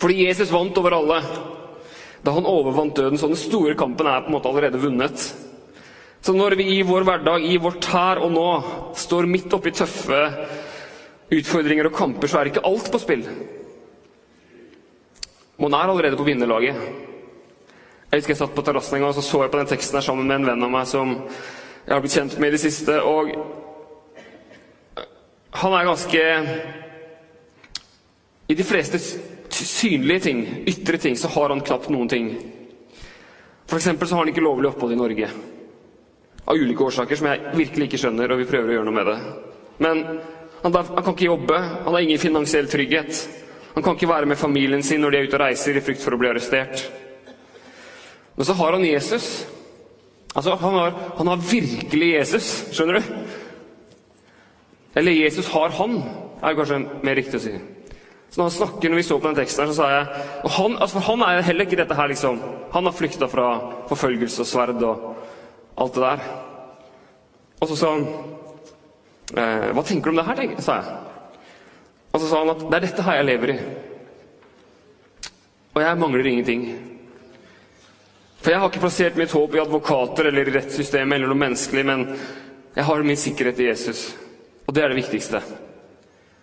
Fordi 0.00 0.24
Jesus 0.24 0.52
vant 0.52 0.78
over 0.80 0.96
alle 0.96 1.18
da 2.22 2.32
han 2.32 2.46
overvant 2.46 2.96
døden. 2.96 3.18
Så 3.18 3.28
den 3.28 3.36
store 3.36 3.74
kampen 3.76 4.06
er 4.06 4.22
på 4.22 4.30
en 4.30 4.36
måte 4.36 4.48
allerede 4.48 4.80
vunnet. 4.80 5.24
Så 6.22 6.32
når 6.32 6.54
vi 6.56 6.68
i 6.78 6.82
vår 6.86 7.04
hverdag, 7.04 7.44
i 7.44 7.58
vårt 7.58 7.84
her 7.90 8.22
og 8.22 8.32
nå, 8.32 8.48
står 8.96 9.26
midt 9.28 9.52
oppi 9.52 9.74
tøffe 9.74 10.20
utfordringer 11.32 11.88
og 11.88 11.96
kamper, 11.96 12.30
så 12.30 12.38
er 12.38 12.52
ikke 12.52 12.64
alt 12.68 12.90
på 12.92 13.00
spill. 13.02 13.24
Man 15.62 15.74
er 15.74 15.90
allerede 15.90 16.16
på 16.16 16.26
vinnerlaget. 16.26 16.78
Jeg 18.12 18.20
husker 18.20 18.32
jeg 18.34 18.40
satt 18.42 18.54
på 18.54 18.64
terrassen 18.64 18.96
en 18.96 19.04
gang 19.04 19.12
og 19.12 19.18
så, 19.18 19.24
så 19.24 19.42
jeg 19.42 19.52
på 19.52 19.60
den 19.60 19.70
teksten 19.72 19.98
her 19.98 20.06
sammen 20.06 20.28
med 20.28 20.40
en 20.40 20.48
venn 20.52 20.64
av 20.64 20.72
meg 20.72 20.88
som 20.88 21.16
jeg 21.16 21.92
har 21.94 22.02
blitt 22.04 22.14
kjent 22.14 22.38
med 22.38 22.52
i 22.52 22.56
det 22.56 22.62
siste. 22.62 23.02
og 23.02 23.61
han 25.52 25.74
er 25.76 25.84
ganske 25.84 26.22
I 28.48 28.54
de 28.56 28.64
fleste 28.64 28.98
synlige 29.52 30.20
ting, 30.20 30.40
ytre 30.66 30.98
ting, 30.98 31.16
så 31.16 31.28
har 31.28 31.52
han 31.52 31.60
knapt 31.60 31.90
noen 31.92 32.08
ting. 32.08 32.30
F.eks. 33.68 33.84
så 33.84 34.14
har 34.14 34.22
han 34.22 34.30
ikke 34.32 34.44
lovlig 34.44 34.70
opphold 34.70 34.92
i 34.92 34.98
Norge. 34.98 35.28
Av 36.44 36.56
ulike 36.56 36.84
årsaker 36.84 37.16
som 37.16 37.28
jeg 37.30 37.52
virkelig 37.54 37.88
ikke 37.88 38.00
skjønner, 38.02 38.32
og 38.32 38.40
vi 38.40 38.48
prøver 38.48 38.72
å 38.72 38.76
gjøre 38.78 38.88
noe 38.88 38.96
med 38.96 39.08
det. 39.10 39.18
Men 39.84 40.02
han, 40.62 40.74
han 40.74 41.04
kan 41.04 41.14
ikke 41.14 41.28
jobbe, 41.28 41.60
han 41.84 41.94
har 41.94 42.04
ingen 42.04 42.20
finansiell 42.22 42.68
trygghet. 42.72 43.22
Han 43.76 43.84
kan 43.84 43.96
ikke 43.96 44.10
være 44.10 44.28
med 44.32 44.40
familien 44.40 44.82
sin 44.84 45.00
når 45.04 45.14
de 45.14 45.20
er 45.20 45.28
ute 45.28 45.38
og 45.38 45.44
reiser 45.44 45.78
i 45.78 45.84
frykt 45.84 46.02
for 46.04 46.16
å 46.16 46.20
bli 46.20 46.32
arrestert. 46.32 46.84
Men 48.36 48.48
så 48.48 48.56
har 48.58 48.76
han 48.76 48.84
Jesus. 48.88 49.30
Altså, 50.32 50.56
han 50.56 50.76
har, 50.80 50.98
han 51.18 51.28
har 51.28 51.44
virkelig 51.44 52.12
Jesus, 52.16 52.50
skjønner 52.72 52.98
du? 52.98 53.16
Eller 54.94 55.12
Jesus 55.12 55.48
har 55.52 55.72
han, 55.78 56.02
er 56.42 56.56
kanskje 56.58 56.82
mer 57.02 57.16
riktig 57.16 57.38
å 57.38 57.44
si. 57.46 57.52
Så 58.32 58.40
når 58.40 58.48
han 58.48 58.54
snakker, 58.56 58.88
når 58.88 58.96
vi 58.96 59.04
så 59.04 59.18
på 59.20 59.28
den 59.28 59.36
teksten, 59.36 59.64
her, 59.64 59.72
så 59.72 59.76
sa 59.76 59.88
jeg 59.92 60.28
og 60.40 60.50
han, 60.56 60.76
altså 60.80 60.96
For 60.96 61.06
han 61.10 61.24
er 61.26 61.42
heller 61.44 61.68
ikke 61.68 61.76
dette 61.82 61.96
her, 61.96 62.08
liksom. 62.08 62.38
Han 62.72 62.88
har 62.88 62.96
flykta 62.96 63.28
fra 63.28 63.48
forfølgelse 63.90 64.44
og 64.44 64.48
sverd 64.48 64.84
og 64.88 65.02
alt 65.76 65.98
det 65.98 66.04
der. 66.06 66.22
Og 67.60 67.68
så 67.68 67.76
sa 67.76 67.90
han 67.92 68.06
eh, 69.36 69.68
Hva 69.76 69.84
tenker 69.84 70.08
du 70.08 70.14
om 70.14 70.22
det 70.22 70.28
her, 70.30 70.54
sa 70.64 70.78
jeg. 70.80 70.96
Og 72.12 72.20
så 72.20 72.30
sa 72.30 72.40
han 72.40 72.54
at 72.54 72.64
det 72.64 72.78
er 72.78 72.86
dette 72.86 73.04
her 73.04 73.20
jeg 73.20 73.28
lever 73.28 73.52
i. 73.52 73.58
Og 75.74 75.84
jeg 75.84 76.00
mangler 76.00 76.32
ingenting. 76.32 76.66
For 78.42 78.50
jeg 78.50 78.60
har 78.60 78.72
ikke 78.72 78.82
plassert 78.82 79.20
mitt 79.20 79.32
håp 79.32 79.54
i 79.54 79.62
advokater 79.62 80.28
eller 80.28 80.48
i 80.48 80.56
rettssystemet 80.56 81.16
eller 81.16 81.30
noe 81.30 81.44
menneskelig, 81.44 81.84
men 81.86 82.08
jeg 82.74 82.84
har 82.88 83.04
min 83.06 83.20
sikkerhet 83.20 83.60
i 83.60 83.68
Jesus. 83.68 84.06
Og 84.66 84.74
det 84.74 84.82
er 84.82 84.92
det 84.92 85.00
viktigste. 85.00 85.42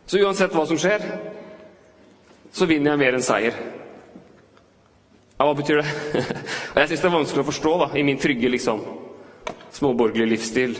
Så 0.09 0.21
uansett 0.23 0.55
hva 0.55 0.65
som 0.67 0.79
skjer, 0.79 1.03
så 2.53 2.65
vinner 2.69 2.93
jeg 2.93 3.01
mer 3.03 3.17
enn 3.17 3.25
seier. 3.25 3.59
Ja, 5.39 5.45
hva 5.45 5.53
betyr 5.55 5.79
det? 5.79 6.23
og 6.73 6.81
Jeg 6.81 6.89
syns 6.89 7.03
det 7.03 7.07
er 7.07 7.15
vanskelig 7.15 7.43
å 7.45 7.49
forstå 7.51 7.75
da, 7.83 7.91
i 7.95 8.03
min 8.03 8.19
trygge 8.19 8.49
liksom, 8.51 8.81
småborgerlige 9.77 10.33
livsstil. 10.33 10.75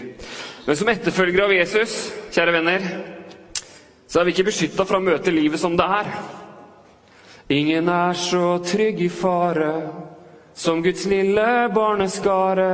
Men 0.65 0.79
som 0.79 0.91
etterfølgere 0.91 1.47
av 1.47 1.55
Jesus, 1.55 1.95
kjære 2.35 2.57
venner, 2.57 2.89
så 4.09 4.19
er 4.19 4.27
vi 4.27 4.33
ikke 4.33 4.49
beskytta 4.49 4.85
fra 4.89 4.99
å 4.99 5.05
møte 5.05 5.31
livet 5.31 5.61
som 5.61 5.77
det 5.77 5.85
er. 5.85 6.11
Ingen 7.53 7.87
er 7.93 8.17
så 8.17 8.57
trygg 8.65 8.99
i 9.05 9.09
fare 9.13 9.71
som 10.57 10.83
Guds 10.83 11.05
lille 11.09 11.69
barneskare. 11.73 12.71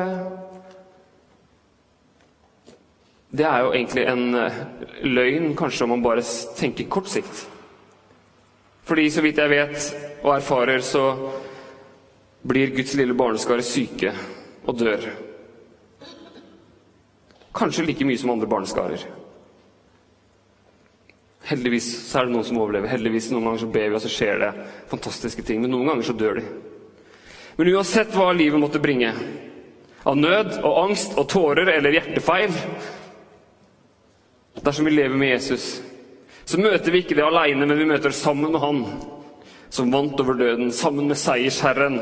Det 3.36 3.44
er 3.44 3.66
jo 3.66 3.74
egentlig 3.74 4.06
en 4.08 4.38
eh, 4.40 4.60
løgn, 5.04 5.50
kanskje 5.58 5.84
om 5.84 5.96
man 5.96 6.04
bare 6.06 6.24
tenker 6.56 6.88
kort 6.88 7.10
sikt. 7.12 7.42
Fordi 8.86 9.10
så 9.12 9.24
vidt 9.26 9.42
jeg 9.42 9.52
vet 9.52 9.88
og 10.22 10.36
erfarer, 10.38 10.80
så 10.86 11.04
blir 12.46 12.72
Guds 12.76 12.94
lille 12.96 13.18
barneskare 13.18 13.66
syke 13.66 14.14
og 14.64 14.80
dør. 14.80 15.08
Kanskje 17.56 17.88
like 17.88 18.08
mye 18.08 18.22
som 18.22 18.32
andre 18.36 18.50
barneskarer. 18.52 19.06
Heldigvis 21.46 21.88
så 22.08 22.20
er 22.22 22.28
det 22.28 22.36
noen 22.36 22.46
som 22.48 22.60
overlever. 22.62 22.90
Heldigvis 22.90 23.30
Noen 23.34 23.50
ganger 23.50 23.62
så 23.62 23.72
ber 23.74 23.90
vi, 23.90 23.96
og 23.98 24.02
så 24.02 24.10
skjer 24.10 24.40
det 24.42 24.52
fantastiske 24.90 25.44
ting. 25.46 25.60
Men 25.62 25.76
noen 25.76 25.92
ganger 25.92 26.08
så 26.08 26.16
dør 26.18 26.40
de. 26.40 26.46
Men 27.56 27.70
uansett 27.76 28.16
hva 28.16 28.32
livet 28.36 28.60
måtte 28.60 28.82
bringe, 28.84 29.12
av 30.06 30.18
nød 30.18 30.60
og 30.62 30.80
angst 30.84 31.16
og 31.18 31.28
tårer 31.32 31.70
eller 31.78 31.96
hjertefeil 31.96 32.54
Dersom 34.66 34.86
vi 34.86 34.96
lever 34.96 35.18
med 35.18 35.30
Jesus, 35.36 35.82
så 36.46 36.58
møter 36.58 36.94
vi 36.94 37.04
ikke 37.04 37.18
det 37.18 37.26
aleine, 37.26 37.68
men 37.68 37.78
vi 37.78 37.86
møter 37.86 38.10
det 38.10 38.18
sammen 38.18 38.54
med 38.54 38.64
Han 38.64 38.82
som 39.76 39.92
vant 39.92 40.20
over 40.22 40.38
døden, 40.40 40.72
sammen 40.74 41.10
med 41.10 41.20
seiersherren. 41.20 42.00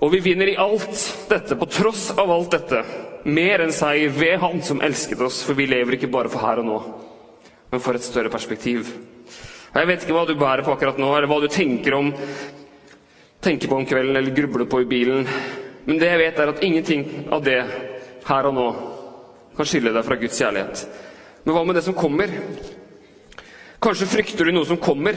Og 0.00 0.12
vi 0.12 0.20
vinner 0.24 0.48
i 0.48 0.58
alt 0.60 1.00
dette, 1.28 1.56
på 1.58 1.68
tross 1.68 2.10
av 2.16 2.30
alt 2.30 2.52
dette, 2.54 2.82
mer 3.24 3.64
enn 3.64 3.74
seier 3.74 4.12
ved 4.14 4.38
Han 4.40 4.62
som 4.64 4.80
elsket 4.84 5.20
oss, 5.24 5.42
for 5.44 5.58
vi 5.58 5.68
lever 5.68 5.96
ikke 5.96 6.12
bare 6.12 6.32
for 6.32 6.44
her 6.46 6.62
og 6.62 6.68
nå, 6.68 6.76
men 7.72 7.82
for 7.82 7.98
et 7.98 8.06
større 8.06 8.32
perspektiv. 8.32 8.92
Jeg 9.76 9.88
vet 9.90 10.04
ikke 10.04 10.16
hva 10.16 10.26
du 10.28 10.36
bærer 10.38 10.64
på 10.64 10.72
akkurat 10.72 11.00
nå, 11.00 11.10
eller 11.12 11.28
hva 11.28 11.42
du 11.42 11.48
tenker, 11.52 11.96
om, 11.96 12.12
tenker 13.44 13.68
på 13.68 13.80
om 13.80 13.88
kvelden 13.88 14.16
eller 14.16 14.36
grubler 14.36 14.68
på 14.70 14.84
i 14.84 14.88
bilen, 14.88 15.26
men 15.86 16.00
det 16.00 16.08
jeg 16.08 16.22
vet, 16.22 16.38
er 16.40 16.52
at 16.54 16.64
ingenting 16.64 17.04
av 17.32 17.44
det 17.44 17.60
her 18.26 18.48
og 18.48 18.56
nå 18.56 18.70
kan 19.56 19.68
skille 19.68 19.92
deg 19.92 20.04
fra 20.06 20.16
Guds 20.20 20.40
kjærlighet. 20.40 20.86
Men 21.46 21.54
hva 21.54 21.62
med 21.62 21.76
det 21.78 21.84
som 21.86 21.94
kommer? 21.94 22.32
Kanskje 23.78 24.08
frykter 24.10 24.48
du 24.48 24.56
noe 24.56 24.66
som 24.66 24.80
kommer. 24.82 25.14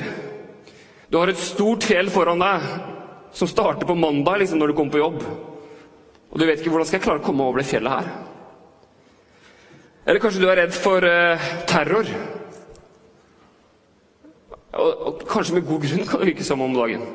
Du 1.09 1.17
har 1.17 1.31
et 1.31 1.41
stort 1.41 1.87
fjell 1.89 2.11
foran 2.13 2.41
deg 2.43 2.65
som 3.33 3.49
starter 3.49 3.87
på 3.89 3.97
mandag 3.97 4.43
liksom 4.43 4.61
når 4.61 4.69
du 4.69 4.75
kommer 4.77 4.93
på 4.93 5.01
jobb. 5.01 5.23
Og 6.29 6.37
du 6.37 6.45
vet 6.45 6.61
ikke 6.61 6.69
hvordan 6.69 6.85
skal 6.85 6.99
jeg 6.99 7.07
klare 7.07 7.23
å 7.23 7.25
komme 7.25 7.47
over 7.49 7.63
det 7.63 7.69
fjellet 7.71 7.95
her. 7.95 8.11
Eller 10.05 10.21
kanskje 10.21 10.43
du 10.43 10.47
er 10.51 10.61
redd 10.61 10.75
for 10.77 11.01
uh, 11.01 11.49
terror. 11.69 12.13
Og, 14.69 14.93
og, 14.93 15.25
kanskje 15.29 15.57
med 15.57 15.65
god 15.65 15.81
grunn, 15.87 16.05
kan 16.05 16.21
det 16.21 16.29
virke 16.29 16.45
som 16.45 16.61
om 16.61 16.77
dagen. 16.77 17.09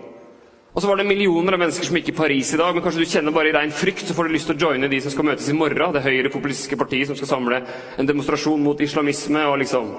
Og 0.74 0.82
så 0.82 0.88
var 0.90 0.98
det 0.98 1.06
millioner 1.06 1.54
av 1.54 1.60
mennesker 1.62 1.87
som 1.87 1.96
gikk 2.00 2.08
i 2.10 2.16
Paris 2.18 2.48
i 2.54 2.58
dag, 2.58 2.74
men 2.74 2.82
kanskje 2.82 3.04
du 3.04 3.06
kjenner 3.06 3.34
bare 3.34 3.52
i 3.52 3.54
rein 3.54 3.70
frykt, 3.70 4.08
så 4.08 4.14
får 4.16 4.26
du 4.26 4.34
lyst 4.34 4.48
til 4.50 4.56
å 4.56 4.64
joine 4.66 4.88
de 4.90 4.98
som 5.04 5.12
skal 5.14 5.28
møtes 5.28 5.46
i 5.46 5.54
morgen, 5.54 5.92
det 5.94 6.02
høyre 6.02 6.32
populistiske 6.34 6.78
partiet 6.80 7.06
som 7.06 7.18
skal 7.18 7.30
samle 7.30 7.60
en 7.94 8.08
demonstrasjon 8.08 8.62
mot 8.62 8.82
islamisme, 8.82 9.44
og 9.46 9.60
liksom 9.62 9.94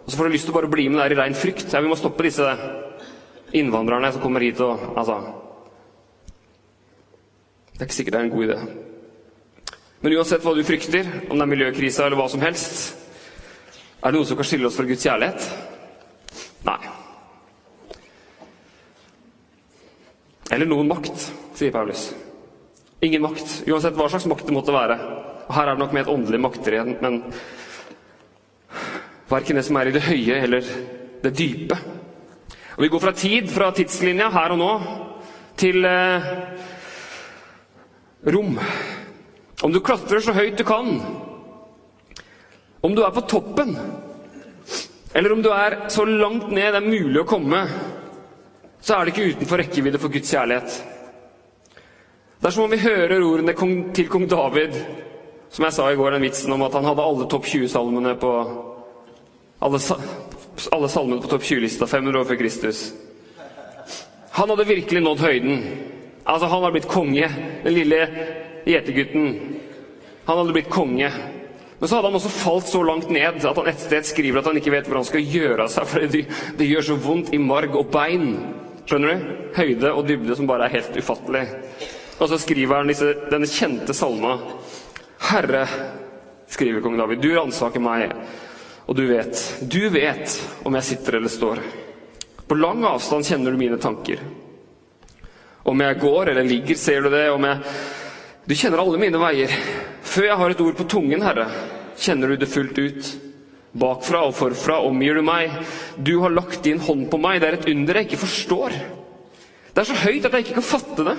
Og 0.00 0.12
så 0.12 0.16
får 0.16 0.24
du 0.24 0.32
lyst 0.32 0.46
til 0.48 0.54
å 0.54 0.56
bare 0.56 0.70
bli 0.70 0.88
med 0.88 0.98
der 0.98 1.12
i 1.12 1.16
rein 1.18 1.34
frykt. 1.36 1.72
Ja, 1.72 1.80
vi 1.80 1.88
må 1.90 1.94
stoppe 1.94 2.24
disse 2.24 2.46
innvandrerne 3.52 4.12
som 4.12 4.22
kommer 4.22 4.40
hit 4.40 4.58
og 4.64 4.96
Altså 4.96 5.18
Det 7.74 7.82
er 7.82 7.84
ikke 7.84 7.98
sikkert 7.98 8.12
det 8.12 8.20
er 8.20 8.24
en 8.24 8.32
god 8.32 8.46
idé. 8.46 8.56
Men 10.00 10.16
uansett 10.16 10.42
hva 10.42 10.54
du 10.56 10.64
frykter, 10.64 11.10
om 11.28 11.36
det 11.36 11.44
er 11.44 11.52
miljøkrisa 11.52 12.06
eller 12.06 12.16
hva 12.16 12.28
som 12.32 12.40
helst, 12.40 12.96
er 14.00 14.08
det 14.08 14.16
noe 14.16 14.24
som 14.24 14.40
kan 14.40 14.48
skille 14.48 14.66
oss 14.66 14.80
fra 14.80 14.88
Guds 14.88 15.04
kjærlighet? 15.04 15.50
Nei. 16.64 16.99
Eller 20.50 20.66
noen 20.66 20.88
makt, 20.90 21.30
sier 21.54 21.72
Paulus. 21.74 22.10
Ingen 23.06 23.22
makt, 23.22 23.62
uansett 23.70 23.96
hva 23.96 24.08
slags 24.10 24.26
makt 24.28 24.48
det 24.48 24.54
måtte 24.56 24.74
være. 24.74 24.96
Og 25.46 25.54
Her 25.54 25.70
er 25.70 25.76
det 25.76 25.82
nok 25.82 25.94
med 25.94 26.02
et 26.02 26.12
åndelig 26.12 26.40
makter 26.42 26.76
igjen, 26.76 26.96
men 27.00 27.22
verken 29.30 29.58
det 29.58 29.64
som 29.66 29.78
er 29.78 29.90
i 29.90 29.94
det 29.94 30.04
høye 30.04 30.40
eller 30.44 30.66
det 31.22 31.32
dype. 31.38 31.78
Og 32.76 32.82
Vi 32.84 32.90
går 32.90 33.02
fra 33.02 33.14
tid, 33.14 33.50
fra 33.52 33.70
tidslinja 33.76 34.30
her 34.34 34.54
og 34.54 34.60
nå, 34.60 34.70
til 35.60 35.84
eh, 35.84 36.28
rom. 38.34 38.58
Om 39.62 39.72
du 39.74 39.80
klatrer 39.84 40.22
så 40.24 40.34
høyt 40.34 40.58
du 40.58 40.64
kan, 40.64 40.94
om 42.80 42.94
du 42.96 43.02
er 43.04 43.12
på 43.12 43.26
toppen, 43.28 43.74
eller 45.14 45.34
om 45.34 45.42
du 45.44 45.50
er 45.52 45.76
så 45.92 46.06
langt 46.08 46.48
ned 46.48 46.72
det 46.72 46.80
er 46.80 46.86
mulig 46.86 47.20
å 47.20 47.28
komme, 47.28 47.64
så 48.80 48.96
er 48.96 49.04
det 49.04 49.14
ikke 49.14 49.34
utenfor 49.34 49.60
rekkevidde 49.60 50.00
for 50.00 50.12
Guds 50.12 50.32
kjærlighet. 50.32 50.80
Det 52.40 52.48
er 52.48 52.54
som 52.56 52.64
om 52.64 52.72
vi 52.72 52.80
hører 52.80 53.20
ordene 53.20 53.52
til 53.94 54.08
kong 54.08 54.26
David, 54.30 54.76
som 55.52 55.66
jeg 55.66 55.76
sa 55.76 55.90
i 55.90 55.98
går, 55.98 56.14
den 56.14 56.24
vitsen 56.24 56.52
om 56.54 56.62
at 56.64 56.76
han 56.78 56.86
hadde 56.88 57.04
alle 57.04 57.28
topp 57.28 57.44
20-salmene 57.50 58.14
på 58.22 58.32
alle, 59.60 59.80
alle 60.72 60.88
salmene 60.88 61.20
på 61.20 61.28
topp 61.28 61.44
20-lista 61.44 61.86
500 61.90 62.20
år 62.20 62.28
før 62.30 62.40
Kristus. 62.40 62.84
Han 64.38 64.52
hadde 64.52 64.68
virkelig 64.70 65.02
nådd 65.04 65.20
høyden. 65.20 65.64
Altså, 66.24 66.46
han 66.46 66.62
hadde 66.62 66.76
blitt 66.78 66.88
konge. 66.88 67.28
Den 67.64 67.74
lille 67.74 68.00
gjetergutten. 68.64 69.26
Han 70.24 70.38
hadde 70.38 70.54
blitt 70.56 70.70
konge. 70.72 71.10
Men 71.80 71.88
så 71.88 71.96
hadde 71.96 72.08
han 72.08 72.16
også 72.18 72.32
falt 72.32 72.68
så 72.68 72.82
langt 72.84 73.10
ned 73.10 73.44
at 73.44 73.56
han 73.56 73.68
et 73.68 73.80
sted 73.80 74.04
skriver 74.04 74.40
at 74.40 74.48
han 74.48 74.56
ikke 74.60 74.72
vet 74.74 74.88
hvor 74.88 75.00
han 75.00 75.08
skal 75.08 75.24
gjøre 75.24 75.64
av 75.64 75.70
seg, 75.72 75.86
for 75.88 76.04
det, 76.12 76.26
det 76.58 76.68
gjør 76.68 76.86
så 76.90 76.96
vondt 77.00 77.32
i 77.32 77.40
marg 77.40 77.76
og 77.76 77.88
bein. 77.92 78.34
Skjønner 78.90 79.12
du? 79.14 79.34
Høyde 79.54 79.90
og 79.94 80.06
dybde 80.08 80.34
som 80.34 80.48
bare 80.50 80.66
er 80.66 80.72
helt 80.80 80.96
ufattelig. 80.98 81.44
Og 82.18 82.26
så 82.26 82.38
skriver 82.42 82.80
han 82.80 82.88
disse, 82.90 83.12
denne 83.30 83.46
kjente 83.46 83.94
salma. 83.94 84.32
Herre, 85.28 85.60
skriver 86.50 86.82
kong 86.82 86.96
David, 86.98 87.22
du 87.22 87.28
ransaker 87.36 87.84
meg, 87.84 88.10
og 88.90 88.98
du 88.98 89.04
vet, 89.06 89.44
du 89.62 89.84
vet 89.94 90.34
om 90.66 90.74
jeg 90.74 90.88
sitter 90.88 91.20
eller 91.20 91.30
står. 91.30 91.62
På 92.50 92.58
lang 92.58 92.82
avstand 92.90 93.30
kjenner 93.30 93.54
du 93.54 93.62
mine 93.62 93.78
tanker. 93.78 94.18
Om 95.70 95.86
jeg 95.86 96.00
går 96.02 96.32
eller 96.32 96.50
ligger, 96.50 96.74
ser 96.74 97.06
du 97.06 97.12
det. 97.14 97.28
Om 97.30 97.46
jeg 97.46 97.58
Du 98.48 98.54
kjenner 98.58 98.80
alle 98.82 98.98
mine 98.98 99.18
veier. 99.22 99.52
Før 100.02 100.24
jeg 100.26 100.36
har 100.40 100.50
et 100.50 100.60
ord 100.64 100.74
på 100.74 100.88
tungen, 100.90 101.22
Herre, 101.22 101.46
kjenner 101.94 102.32
du 102.32 102.40
det 102.40 102.50
fullt 102.50 102.78
ut. 102.80 103.10
Bakfra 103.70 104.24
og 104.26 104.34
forfra 104.34 104.80
omgir 104.82 105.14
du 105.14 105.22
meg. 105.22 105.52
Du 105.96 106.16
har 106.24 106.32
lagt 106.34 106.64
din 106.66 106.80
hånd 106.82 107.06
på 107.10 107.20
meg. 107.22 107.38
Det 107.40 107.48
er 107.48 107.58
et 107.58 107.70
under 107.70 108.00
jeg 108.00 108.08
ikke 108.08 108.24
forstår. 108.24 108.74
Det 109.70 109.82
er 109.82 109.86
så 109.86 110.00
høyt 110.02 110.26
at 110.26 110.34
jeg 110.34 110.46
ikke 110.46 110.58
kan 110.58 110.66
fatte 110.66 111.06
det. 111.06 111.16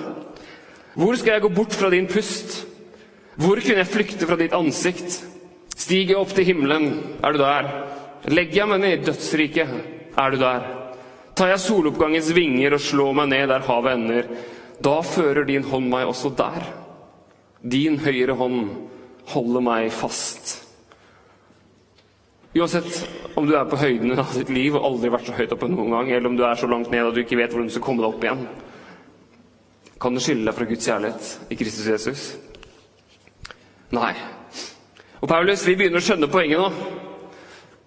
Hvor 0.94 1.16
skal 1.16 1.38
jeg 1.38 1.44
gå 1.46 1.52
bort 1.56 1.72
fra 1.72 1.88
din 1.90 2.08
pust? 2.10 2.66
Hvor 3.40 3.56
kunne 3.56 3.80
jeg 3.80 3.88
flykte 3.88 4.28
fra 4.28 4.36
ditt 4.36 4.52
ansikt? 4.52 5.22
Stiger 5.72 6.12
jeg 6.12 6.20
opp 6.20 6.34
til 6.36 6.44
himmelen, 6.50 6.90
er 7.24 7.32
du 7.32 7.40
der. 7.40 7.70
Legger 8.28 8.60
jeg 8.60 8.70
meg 8.70 8.82
ned 8.82 8.92
i 8.98 9.04
dødsriket, 9.06 9.72
er 10.20 10.30
du 10.30 10.38
der. 10.42 10.66
Tar 11.32 11.48
jeg 11.54 11.64
soloppgangens 11.64 12.28
vinger 12.36 12.76
og 12.76 12.84
slår 12.84 13.16
meg 13.16 13.30
ned 13.32 13.48
der 13.48 13.64
havet 13.64 13.96
ender, 13.96 14.28
da 14.84 14.98
fører 15.06 15.46
din 15.48 15.64
hånd 15.64 15.88
meg 15.88 16.10
også 16.10 16.34
der. 16.36 16.66
Din 17.62 17.96
høyre 18.02 18.36
hånd 18.36 18.68
holder 19.32 19.64
meg 19.64 19.88
fast. 19.94 20.61
Uansett 22.52 23.08
om 23.34 23.46
du 23.48 23.54
er 23.56 23.64
på 23.64 23.78
høyden 23.80 24.12
av 24.20 24.34
ditt 24.36 24.50
liv 24.52 24.74
og 24.76 24.84
aldri 24.84 25.08
vært 25.12 25.30
så 25.30 25.36
høyt 25.38 25.52
oppe 25.54 25.70
noen 25.72 25.94
gang, 25.94 26.10
eller 26.12 26.28
om 26.28 26.34
du 26.36 26.42
er 26.44 26.58
så 26.60 26.68
langt 26.68 26.90
ned 26.92 27.06
at 27.06 27.14
du 27.16 27.22
ikke 27.22 27.38
vet 27.40 27.52
hvordan 27.54 27.70
du 27.70 27.72
skal 27.72 27.84
komme 27.86 28.04
deg 28.04 28.12
opp 28.12 28.26
igjen, 28.26 28.42
kan 30.02 30.12
du 30.12 30.20
skille 30.20 30.44
deg 30.44 30.56
fra 30.56 30.66
Guds 30.68 30.88
kjærlighet 30.88 31.30
i 31.48 31.56
Kristus 31.56 31.86
Jesus? 31.88 32.24
Nei. 33.96 34.12
Og 35.22 35.30
Paulus, 35.30 35.64
vi 35.64 35.76
begynner 35.78 36.02
å 36.02 36.04
skjønne 36.04 36.28
poenget 36.28 36.60
nå. 36.60 36.68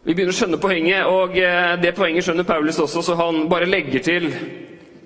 Vi 0.06 0.16
begynner 0.16 0.34
å 0.34 0.38
skjønne 0.38 0.60
poenget, 0.62 1.12
og 1.12 1.38
eh, 1.38 1.76
det 1.82 1.94
poenget 1.98 2.26
skjønner 2.26 2.48
Paulus 2.48 2.80
også, 2.82 3.04
så 3.06 3.18
han 3.20 3.46
bare 3.52 3.70
legger 3.70 4.02
til 4.06 4.32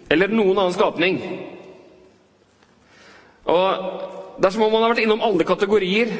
Eller 0.09 0.31
noen 0.33 0.57
annen 0.57 0.73
skapning. 0.73 1.19
Og 3.45 3.99
Det 4.39 4.47
er 4.47 4.53
som 4.55 4.63
om 4.63 4.71
man 4.71 4.85
har 4.85 4.93
vært 4.93 5.03
innom 5.03 5.21
alle 5.21 5.43
kategorier, 5.43 6.13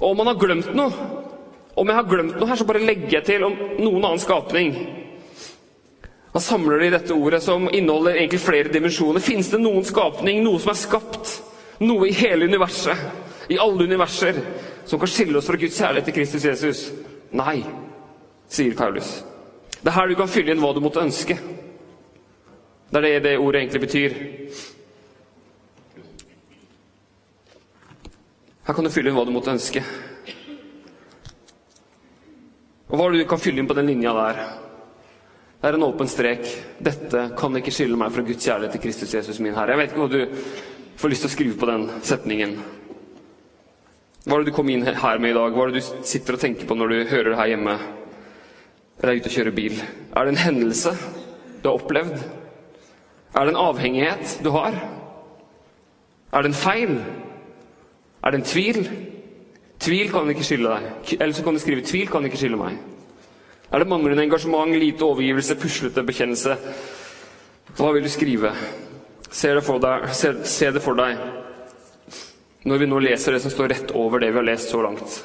og 0.00 0.10
om 0.10 0.16
man 0.16 0.30
har 0.32 0.40
glemt 0.40 0.72
noe 0.74 1.23
om 1.74 1.88
jeg 1.90 1.96
har 1.96 2.06
glemt 2.08 2.36
noe 2.38 2.48
her, 2.48 2.58
så 2.58 2.66
bare 2.68 2.84
legger 2.84 3.18
jeg 3.18 3.26
til 3.26 3.46
om 3.46 3.56
noen 3.80 4.04
annen 4.04 4.22
skapning. 4.22 4.74
Han 6.34 6.42
samler 6.42 6.78
det 6.78 6.86
i 6.86 6.94
dette 6.94 7.14
ordet, 7.14 7.42
som 7.42 7.68
inneholder 7.70 8.16
egentlig 8.18 8.40
flere 8.42 8.70
dimensjoner. 8.74 9.22
Fins 9.22 9.50
det 9.52 9.60
noen 9.62 9.84
skapning, 9.86 10.40
noe 10.42 10.58
som 10.62 10.72
er 10.72 10.78
skapt, 10.78 11.34
noe 11.82 12.08
i 12.08 12.14
hele 12.14 12.48
universet, 12.50 13.04
i 13.50 13.58
alle 13.62 13.86
universer, 13.86 14.40
som 14.86 14.98
kan 14.98 15.10
skille 15.10 15.38
oss 15.38 15.46
fra 15.50 15.58
Guds 15.58 15.78
kjærlighet 15.78 16.10
til 16.10 16.16
Kristus 16.16 16.46
Jesus? 16.48 16.80
Nei, 17.34 17.60
sier 18.50 18.74
Paulus. 18.78 19.20
Det 19.78 19.90
er 19.90 19.98
her 19.98 20.10
du 20.10 20.16
kan 20.18 20.30
fylle 20.30 20.54
inn 20.54 20.62
hva 20.62 20.72
du 20.74 20.80
måtte 20.82 21.02
ønske. 21.02 21.38
Det 22.90 22.98
er 23.00 23.06
det 23.06 23.22
det 23.28 23.36
ordet 23.38 23.62
egentlig 23.62 23.84
betyr. 23.86 24.18
Her 28.64 28.74
kan 28.74 28.86
du 28.86 28.90
fylle 28.90 29.10
inn 29.10 29.18
hva 29.18 29.26
du 29.28 29.32
måtte 29.34 29.54
ønske. 29.54 29.82
Og 32.90 32.98
hva 32.98 33.06
er 33.06 33.14
det 33.14 33.24
du 33.24 33.30
kan 33.30 33.40
fylle 33.40 33.62
inn 33.62 33.68
på 33.70 33.76
den 33.78 33.88
linja 33.88 34.12
der? 34.16 34.40
Det 35.64 35.70
er 35.70 35.78
en 35.78 35.86
åpen 35.86 36.08
strek. 36.10 36.44
Dette 36.84 37.20
kan 37.38 37.56
ikke 37.56 37.72
skille 37.72 37.96
meg 37.96 38.12
fra 38.12 38.24
Guds 38.26 38.44
kjærlighet 38.44 38.74
til 38.76 38.82
Kristus 38.84 39.14
Jesus, 39.16 39.40
min 39.40 39.54
Herre. 39.56 39.72
Jeg 39.72 39.80
vet 39.80 39.92
ikke 39.94 40.02
hva 40.02 40.12
du 40.12 40.98
får 41.00 41.12
lyst 41.12 41.24
til 41.24 41.30
å 41.30 41.34
skrive 41.34 41.56
på 41.60 41.68
den 41.70 41.86
setningen. 42.04 42.58
Hva 44.24 44.36
er 44.36 44.44
det 44.44 44.52
du 44.52 44.56
kom 44.56 44.68
inn 44.72 44.84
her 44.84 45.20
med 45.20 45.32
i 45.32 45.36
dag? 45.36 45.56
Hva 45.56 45.64
er 45.64 45.72
det 45.72 45.80
du 45.80 46.04
sitter 46.04 46.36
og 46.36 46.42
tenker 46.44 46.68
på 46.68 46.76
når 46.76 46.92
du 46.92 47.10
hører 47.14 47.30
det 47.30 47.40
her 47.40 47.52
hjemme? 47.54 47.78
Eller 49.00 49.14
er 49.14 49.22
ute 49.22 49.32
og 49.32 49.36
kjører 49.38 49.56
bil? 49.56 49.80
Er 50.12 50.24
det 50.24 50.34
en 50.34 50.42
hendelse 50.44 50.92
du 51.62 51.70
har 51.70 51.78
opplevd? 51.78 52.20
Er 53.34 53.40
det 53.48 53.54
en 53.54 53.62
avhengighet 53.64 54.36
du 54.44 54.52
har? 54.54 54.76
Er 56.32 56.44
det 56.44 56.52
en 56.52 56.60
feil? 56.60 56.94
Er 58.20 58.32
det 58.32 58.42
en 58.42 58.48
tvil? 58.52 58.84
Tvil 59.84 60.10
kan 60.12 60.30
ikke 60.32 60.46
skille 60.46 60.72
deg. 60.72 61.16
Eller 61.20 61.36
så 61.36 61.44
kan 61.44 61.54
du 61.54 61.60
skrive 61.60 61.84
'tvil 61.84 62.08
kan 62.08 62.24
ikke 62.24 62.40
skille 62.40 62.56
meg'. 62.56 62.78
Er 63.72 63.78
det 63.78 63.88
manglende 63.88 64.22
engasjement, 64.22 64.72
lite 64.72 65.02
overgivelse, 65.02 65.54
puslete 65.60 66.06
bekjennelse? 66.06 66.56
Hva 67.76 67.92
vil 67.92 68.02
du 68.02 68.08
skrive? 68.08 68.52
Se 69.30 69.48
det 69.54 69.64
for 69.64 69.78
deg, 69.78 70.08
se, 70.14 70.34
se 70.44 70.70
det 70.70 70.82
for 70.82 70.94
deg 70.94 71.18
når 72.64 72.78
vi 72.80 72.86
nå 72.88 72.98
leser 72.98 73.34
det 73.34 73.42
som 73.44 73.52
står 73.52 73.68
rett 73.68 73.90
over 73.92 74.22
det 74.22 74.30
vi 74.32 74.40
har 74.40 74.46
lest 74.46 74.70
så 74.72 74.80
langt. 74.80 75.18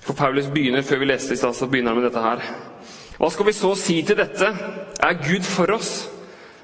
For 0.00 0.14
Paulus 0.14 0.46
begynner, 0.46 0.82
før 0.82 1.02
vi 1.02 1.08
leste 1.10 1.34
i 1.34 1.36
stad, 1.36 1.56
så 1.58 1.66
begynner 1.66 1.92
han 1.92 1.98
med 2.00 2.06
dette 2.06 2.22
her. 2.22 2.44
Hva 3.18 3.30
skal 3.34 3.48
vi 3.48 3.56
så 3.56 3.72
si 3.74 3.98
til 4.06 4.16
dette? 4.16 4.46
Er 5.02 5.18
Gud 5.24 5.42
for 5.42 5.74
oss? 5.74 6.08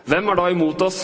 Hvem 0.06 0.28
er 0.28 0.38
da 0.38 0.46
imot 0.52 0.82
oss? 0.86 1.00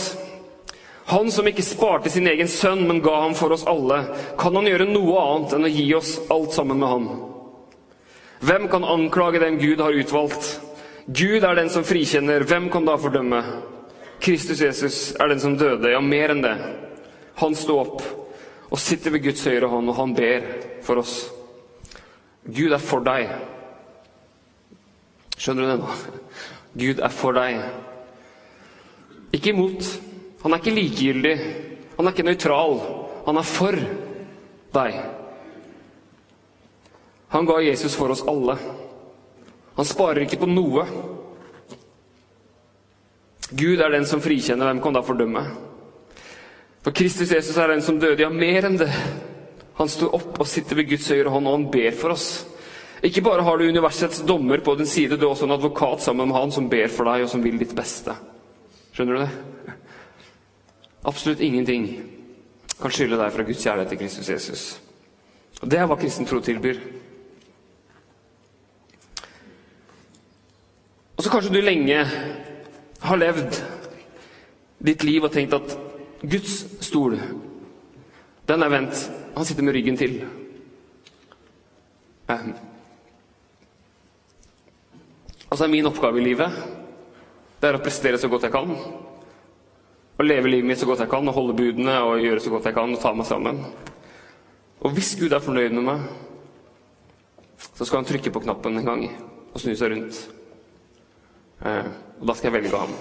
Han 1.11 1.31
som 1.35 1.49
ikke 1.49 1.65
sparte 1.67 2.11
sin 2.13 2.29
egen 2.31 2.49
sønn, 2.49 2.85
men 2.87 3.01
ga 3.03 3.17
ham 3.25 3.35
for 3.35 3.51
oss 3.55 3.67
alle, 3.67 4.03
kan 4.39 4.55
han 4.55 4.69
gjøre 4.69 4.87
noe 4.87 5.19
annet 5.25 5.57
enn 5.57 5.67
å 5.67 5.73
gi 5.73 5.87
oss 5.99 6.13
alt 6.31 6.55
sammen 6.55 6.79
med 6.79 6.93
ham? 6.93 7.09
Hvem 8.47 8.69
kan 8.71 8.87
anklage 8.87 9.41
dem 9.43 9.59
Gud 9.59 9.83
har 9.83 9.97
utvalgt? 9.97 10.61
Gud 11.07 11.43
er 11.45 11.59
den 11.59 11.71
som 11.73 11.85
frikjenner. 11.85 12.45
Hvem 12.47 12.69
kan 12.71 12.87
da 12.87 12.95
fordømme? 13.01 13.41
Kristus 14.23 14.61
Jesus 14.63 14.99
er 15.19 15.33
den 15.33 15.41
som 15.43 15.57
døde, 15.59 15.91
ja, 15.91 16.01
mer 16.01 16.33
enn 16.33 16.45
det. 16.45 16.55
Han 17.41 17.57
sto 17.59 17.81
opp 17.81 18.05
og 18.71 18.79
sitter 18.79 19.17
ved 19.17 19.25
Guds 19.25 19.43
høyre 19.49 19.69
hånd, 19.73 19.91
og 19.91 19.99
han 19.99 20.15
ber 20.15 20.47
for 20.87 21.01
oss. 21.03 21.15
Gud 22.47 22.71
er 22.73 22.83
for 22.85 23.03
deg. 23.05 23.33
Skjønner 25.41 25.67
du 25.67 25.73
det 25.73 25.81
nå? 25.81 25.97
Gud 26.85 27.03
er 27.03 27.17
for 27.17 27.35
deg. 27.35 27.59
Ikke 29.35 29.51
imot. 29.55 29.89
Han 30.43 30.53
er 30.53 30.61
ikke 30.61 30.77
likegyldig. 30.77 31.35
Han 31.97 32.07
er 32.07 32.15
ikke 32.15 32.27
nøytral. 32.29 32.77
Han 33.27 33.41
er 33.41 33.49
for 33.49 33.77
deg. 34.75 35.01
Han 37.31 37.47
ga 37.47 37.59
Jesus 37.63 37.95
for 37.99 38.11
oss 38.11 38.25
alle. 38.27 38.57
Han 39.77 39.87
sparer 39.87 40.25
ikke 40.25 40.41
på 40.43 40.51
noe. 40.51 40.87
Gud 43.51 43.83
er 43.83 43.93
den 43.93 44.07
som 44.07 44.23
frikjenner. 44.23 44.71
Hvem 44.71 44.83
kan 44.83 44.97
da 44.97 45.05
fordømme? 45.05 45.45
For 46.81 46.97
Kristus 46.97 47.33
Jesus 47.33 47.59
er 47.59 47.75
den 47.75 47.85
som 47.85 48.01
døde. 48.01 48.23
Ja, 48.23 48.31
mer 48.33 48.67
enn 48.67 48.79
det. 48.81 48.91
Han 49.81 49.89
sto 49.89 50.11
opp 50.17 50.41
og 50.41 50.49
sitter 50.49 50.77
ved 50.77 50.91
Guds 50.91 51.09
høyre 51.09 51.33
hånd, 51.33 51.49
og 51.49 51.57
han 51.57 51.69
ber 51.73 51.95
for 51.97 52.15
oss. 52.15 52.29
Ikke 53.07 53.23
bare 53.25 53.45
har 53.45 53.57
du 53.57 53.69
universets 53.69 54.21
dommer 54.29 54.61
på 54.61 54.75
din 54.77 54.89
side, 54.89 55.17
du 55.17 55.25
er 55.25 55.31
også 55.31 55.47
en 55.47 55.57
advokat 55.57 56.03
sammen 56.05 56.29
med 56.29 56.37
han 56.37 56.53
som 56.53 56.69
ber 56.69 56.91
for 56.93 57.09
deg, 57.09 57.25
og 57.25 57.31
som 57.33 57.41
vil 57.41 57.57
ditt 57.61 57.73
beste. 57.77 58.13
Skjønner 58.93 59.17
du 59.17 59.23
det? 59.23 59.77
Absolutt 61.05 61.41
ingenting 61.41 61.87
kan 62.81 62.93
skylde 62.93 63.19
deg 63.21 63.33
fra 63.33 63.45
Guds 63.45 63.63
kjærlighet 63.65 63.93
til 63.93 64.01
Kristus 64.01 64.29
Jesus. 64.29 64.65
Og 65.61 65.71
Det 65.71 65.79
er 65.79 65.87
hva 65.89 65.97
kristen 66.01 66.27
tro 66.29 66.41
tilbyr. 66.41 66.81
Og 71.17 71.25
så 71.25 71.31
kanskje 71.31 71.53
du 71.53 71.61
lenge 71.61 72.05
har 73.01 73.21
levd 73.21 73.61
ditt 74.81 75.05
liv 75.05 75.25
og 75.25 75.33
tenkt 75.33 75.57
at 75.57 75.75
Guds 76.21 76.63
stol, 76.85 77.19
den 78.49 78.63
er 78.63 78.73
vendt. 78.73 79.11
Han 79.37 79.45
sitter 79.45 79.63
med 79.63 79.75
ryggen 79.77 79.97
til. 79.97 80.25
Altså 85.51 85.67
Min 85.69 85.87
oppgave 85.87 86.21
i 86.21 86.25
livet 86.25 86.57
det 87.61 87.69
er 87.69 87.77
å 87.77 87.83
prestere 87.85 88.17
så 88.17 88.29
godt 88.33 88.47
jeg 88.47 88.55
kan. 88.55 88.71
Å 90.21 90.25
leve 90.27 90.51
livet 90.53 90.69
mitt 90.69 90.81
så 90.81 90.85
godt 90.85 91.01
jeg 91.01 91.09
kan, 91.09 91.29
og 91.31 91.33
holde 91.33 91.55
budene 91.57 91.95
og 92.05 92.21
gjøre 92.21 92.43
så 92.45 92.51
godt 92.53 92.67
jeg 92.69 92.77
kan 92.77 92.91
og 92.93 93.01
ta 93.01 93.15
meg 93.17 93.25
sammen. 93.25 93.63
Og 94.85 94.93
hvis 94.93 95.15
Gud 95.17 95.33
er 95.33 95.41
fornøyd 95.41 95.73
med 95.79 95.87
meg, 95.87 96.03
så 97.71 97.87
skal 97.87 98.03
han 98.03 98.09
trykke 98.11 98.33
på 98.35 98.43
knappen 98.45 98.77
en 98.77 98.85
gang 98.91 99.07
og 99.07 99.57
snu 99.63 99.73
seg 99.73 99.95
rundt. 99.95 100.19
Eh, 101.65 101.89
og 102.21 102.29
da 102.29 102.37
skal 102.37 102.51
jeg 102.51 102.57
velge 102.59 102.83
ham. 102.83 102.93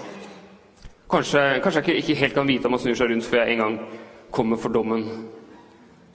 Kanskje, 1.12 1.44
kanskje 1.60 1.84
jeg 1.90 2.00
ikke 2.00 2.18
helt 2.22 2.38
kan 2.38 2.48
vite 2.48 2.70
om 2.70 2.78
han 2.78 2.84
snur 2.86 2.96
seg 2.96 3.12
rundt 3.12 3.28
før 3.28 3.42
jeg 3.42 3.52
en 3.52 3.62
gang 3.66 3.78
kommer 4.32 4.60
for 4.64 4.72
dommen. 4.72 5.04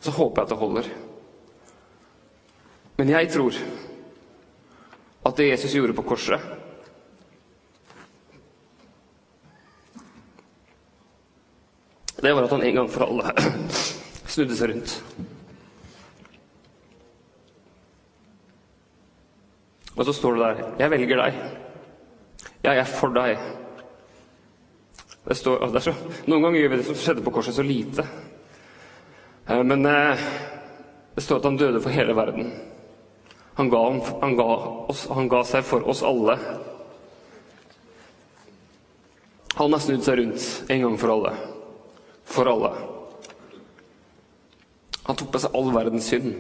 Så 0.01 0.13
håper 0.15 0.41
jeg 0.41 0.47
at 0.47 0.55
det 0.55 0.61
holder. 0.63 0.91
Men 2.97 3.13
jeg 3.13 3.33
tror 3.35 3.61
at 5.25 5.37
det 5.37 5.51
Jesus 5.51 5.77
gjorde 5.77 5.97
på 6.01 6.09
korset 6.15 6.64
Det 12.21 12.33
var 12.33 12.43
at 12.43 12.51
han 12.55 12.63
en 12.63 12.75
gang 12.75 12.89
for 12.89 13.05
alle 13.05 13.33
snudde 14.33 14.55
seg 14.55 14.71
rundt. 14.71 14.95
Og 19.95 20.05
så 20.05 20.13
står 20.13 20.35
det 20.35 20.41
der 20.45 20.73
'Jeg 20.79 20.91
velger 20.91 21.17
deg'. 21.17 21.33
Jeg 22.63 22.77
er 22.77 22.83
for 22.83 23.07
deg. 23.07 23.37
Det 25.27 25.37
står, 25.37 25.67
det 25.73 25.81
så, 25.81 25.93
noen 26.27 26.41
ganger 26.41 26.59
gjør 26.59 26.69
vi 26.69 26.77
det 26.77 26.85
som 26.85 26.95
skjedde 26.95 27.23
på 27.25 27.31
korset, 27.31 27.55
så 27.55 27.63
lite. 27.65 28.05
Eh, 29.47 29.63
men 29.63 29.85
eh, 29.85 30.19
det 31.15 31.23
står 31.23 31.37
at 31.37 31.45
han 31.49 31.57
døde 31.57 31.81
for 31.81 31.89
hele 31.89 32.15
verden. 32.15 32.51
Han 33.55 33.69
ga, 33.69 33.81
han, 34.21 34.35
ga 34.35 34.47
oss, 34.91 35.07
han 35.07 35.29
ga, 35.31 35.43
seg 35.43 35.63
for 35.63 35.87
oss 35.87 36.03
alle. 36.03 36.37
Han 39.55 39.71
har 39.71 39.79
snudd 39.79 40.03
seg 40.03 40.19
rundt 40.19 40.47
en 40.69 40.81
gang 40.81 40.97
for 40.99 41.13
alle. 41.15 41.54
For 42.25 42.49
alle. 42.49 42.73
Han 45.05 45.17
tok 45.19 45.31
på 45.33 45.41
seg 45.43 45.53
all 45.57 45.69
verdens 45.75 46.09
synd, 46.09 46.33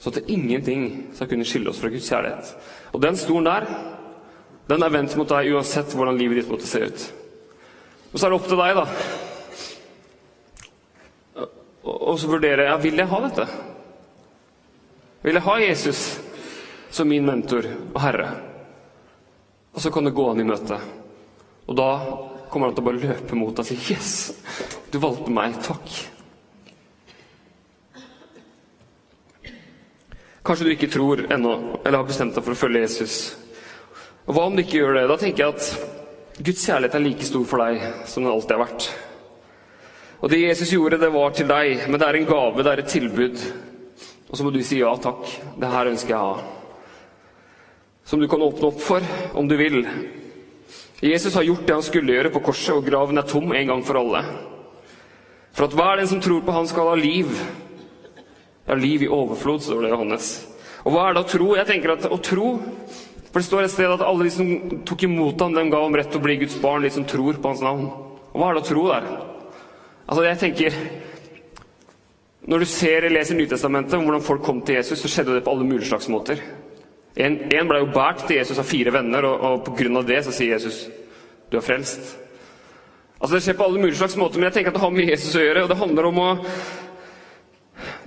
så 0.00 0.10
at 0.10 0.30
ingenting 0.32 1.12
skal 1.14 1.28
kunne 1.30 1.46
skille 1.46 1.70
oss 1.70 1.78
fra 1.78 1.92
Guds 1.92 2.08
kjærlighet. 2.10 2.54
Og 2.90 3.02
den 3.04 3.18
stolen 3.20 3.46
der 3.46 3.68
den 4.70 4.84
er 4.86 4.92
vendt 4.94 5.16
mot 5.18 5.26
deg 5.26 5.50
uansett 5.50 5.94
hvordan 5.98 6.18
livet 6.18 6.38
ditt 6.40 6.50
måtte 6.50 6.68
se 6.68 6.84
ut. 6.86 7.00
Og 8.12 8.18
så 8.18 8.26
er 8.26 8.30
det 8.30 8.36
opp 8.36 8.46
til 8.46 8.60
deg, 8.60 8.78
da. 8.78 8.84
Og 11.90 12.18
så 12.20 12.30
vurdere 12.30 12.68
ja, 12.68 12.76
vil 12.78 12.98
jeg 13.00 13.10
ha 13.10 13.18
dette. 13.24 13.46
Vil 15.24 15.36
jeg 15.36 15.46
ha 15.46 15.56
Jesus 15.58 16.04
som 16.94 17.10
min 17.10 17.26
mentor 17.26 17.66
og 17.66 17.98
herre? 18.02 18.28
Og 19.74 19.82
så 19.82 19.90
kan 19.94 20.06
du 20.06 20.14
gå 20.14 20.28
han 20.28 20.42
i 20.42 20.46
møte. 20.46 20.78
Og 21.66 21.78
da 21.78 21.90
kommer 22.50 22.68
han 22.68 22.76
til 22.76 22.84
å 22.84 22.88
bare 22.90 23.02
løpe 23.02 23.38
mot 23.38 23.54
deg 23.54 23.64
og 23.64 23.66
si 23.66 23.76
'Yes, 23.78 24.32
du 24.92 24.98
valgte 24.98 25.30
meg. 25.30 25.54
Takk'. 25.62 26.08
Kanskje 30.44 30.64
du 30.64 30.72
ikke 30.72 30.90
tror 30.90 31.26
ennå, 31.32 31.80
eller 31.84 31.98
har 31.98 32.06
bestemt 32.08 32.34
deg 32.34 32.44
for 32.44 32.56
å 32.56 32.58
følge 32.58 32.80
Jesus. 32.80 33.36
Og 34.26 34.34
Hva 34.34 34.46
om 34.46 34.56
du 34.56 34.62
ikke 34.62 34.80
gjør 34.80 34.94
det? 34.94 35.08
Da 35.08 35.16
tenker 35.16 35.44
jeg 35.44 35.54
at 35.54 36.42
Guds 36.42 36.66
kjærlighet 36.66 36.94
er 36.94 37.04
like 37.04 37.26
stor 37.28 37.44
for 37.44 37.58
deg 37.58 38.06
som 38.08 38.24
den 38.24 38.32
alltid 38.32 38.56
har 38.56 38.64
vært. 38.64 38.86
Og 40.20 40.30
det 40.30 40.40
Jesus 40.40 40.72
gjorde, 40.72 41.00
det 41.00 41.12
var 41.12 41.30
til 41.36 41.48
deg, 41.48 41.84
men 41.88 42.00
det 42.00 42.08
er 42.08 42.16
en 42.18 42.28
gave, 42.28 42.62
det 42.62 42.72
er 42.72 42.82
et 42.82 42.88
tilbud. 42.92 43.44
Og 44.30 44.36
så 44.36 44.44
må 44.44 44.50
du 44.54 44.62
si 44.64 44.80
ja 44.80 44.94
takk, 44.96 45.26
det 45.60 45.70
her 45.72 45.90
ønsker 45.90 46.14
jeg 46.14 46.18
å 46.20 46.32
ha. 46.32 46.42
Som 48.04 48.20
du 48.20 48.28
kan 48.28 48.42
åpne 48.42 48.68
opp 48.68 48.80
for, 48.80 49.04
om 49.34 49.48
du 49.48 49.56
vil. 49.60 49.84
Jesus 51.00 51.34
har 51.34 51.46
gjort 51.46 51.66
det 51.66 51.76
han 51.78 51.84
skulle 51.86 52.12
gjøre 52.12 52.32
på 52.34 52.42
korset, 52.50 52.74
og 52.76 52.84
graven 52.84 53.18
er 53.18 53.28
tom 53.28 53.52
en 53.56 53.72
gang 53.72 53.84
for 53.86 54.00
alle. 54.00 54.20
For 55.56 55.66
at 55.66 55.74
hver 55.74 55.96
den 55.98 56.08
som 56.10 56.20
tror 56.20 56.44
på 56.44 56.52
Han, 56.52 56.68
skal 56.68 56.92
ha 56.92 56.94
liv. 56.94 57.30
Ja, 58.68 58.74
liv 58.74 59.02
i 59.02 59.08
overflod, 59.08 59.62
står 59.64 59.80
det 59.82 59.88
i 59.88 59.94
Johannes. 59.94 60.28
Og 60.84 60.92
hva 60.94 61.08
er 61.08 61.16
det 61.16 61.24
å 61.24 61.30
tro? 61.30 61.48
Jeg 61.56 61.66
tenker 61.68 61.94
at 61.96 62.06
å 62.06 62.20
tro 62.22 62.50
for 63.30 63.38
det 63.38 63.46
står 63.46 63.62
et 63.62 63.70
sted 63.70 63.92
at 63.94 64.02
alle 64.02 64.26
de 64.26 64.30
som 64.34 64.46
tok 64.86 65.04
imot 65.06 65.38
ham, 65.38 65.54
dem 65.54 65.68
ga 65.70 65.84
ham 65.84 65.94
rett 65.94 66.08
til 66.10 66.18
å 66.18 66.24
bli 66.24 66.34
Guds 66.40 66.56
barn, 66.58 66.82
de 66.82 66.90
som 66.90 67.06
tror 67.06 67.38
på 67.38 67.52
hans 67.52 67.62
navn. 67.62 67.84
Og 68.32 68.40
hva 68.40 68.48
er 68.48 68.58
det 68.58 68.62
å 68.64 68.66
tro 68.66 68.82
der? 68.88 69.06
Altså, 70.10 70.24
jeg 70.26 70.40
tenker 70.40 70.78
Når 72.50 72.58
du 72.58 72.66
ser 72.66 73.04
og 73.06 73.12
leser 73.12 73.36
Nytestamentet 73.36 73.94
om 73.94 74.06
hvordan 74.08 74.24
folk 74.24 74.42
kom 74.42 74.62
til 74.64 74.80
Jesus, 74.80 74.98
så 74.98 75.10
skjedde 75.12 75.36
det 75.36 75.44
på 75.46 75.52
alle 75.52 75.66
mulige 75.68 75.86
slags 75.92 76.08
måter. 76.10 76.40
En, 77.16 77.36
ble 77.68 77.80
jo 77.82 77.90
båret 77.90 78.22
til 78.26 78.38
Jesus 78.38 78.58
av 78.62 78.68
fire 78.68 78.92
venner, 78.94 79.26
og, 79.26 79.46
og 79.66 79.70
pga. 79.76 80.02
det 80.06 80.22
så 80.24 80.34
sier 80.34 80.54
Jesus 80.54 80.84
du 81.50 81.56
er 81.58 81.64
frelst. 81.66 82.16
Altså 83.18 83.34
Det 83.34 83.42
skjer 83.44 83.56
på 83.58 83.66
alle 83.66 83.80
mulige 83.80 83.98
slags 83.98 84.16
måter, 84.16 84.38
men 84.38 84.48
jeg 84.48 84.54
tenker 84.58 84.70
at 84.70 84.78
det 84.78 84.84
har 84.84 84.94
med 84.94 85.10
Jesus 85.10 85.34
å 85.36 85.42
gjøre. 85.42 85.64
og 85.64 85.68
Det 85.68 85.80
handler 85.80 86.06
om 86.08 86.20
å 86.22 86.28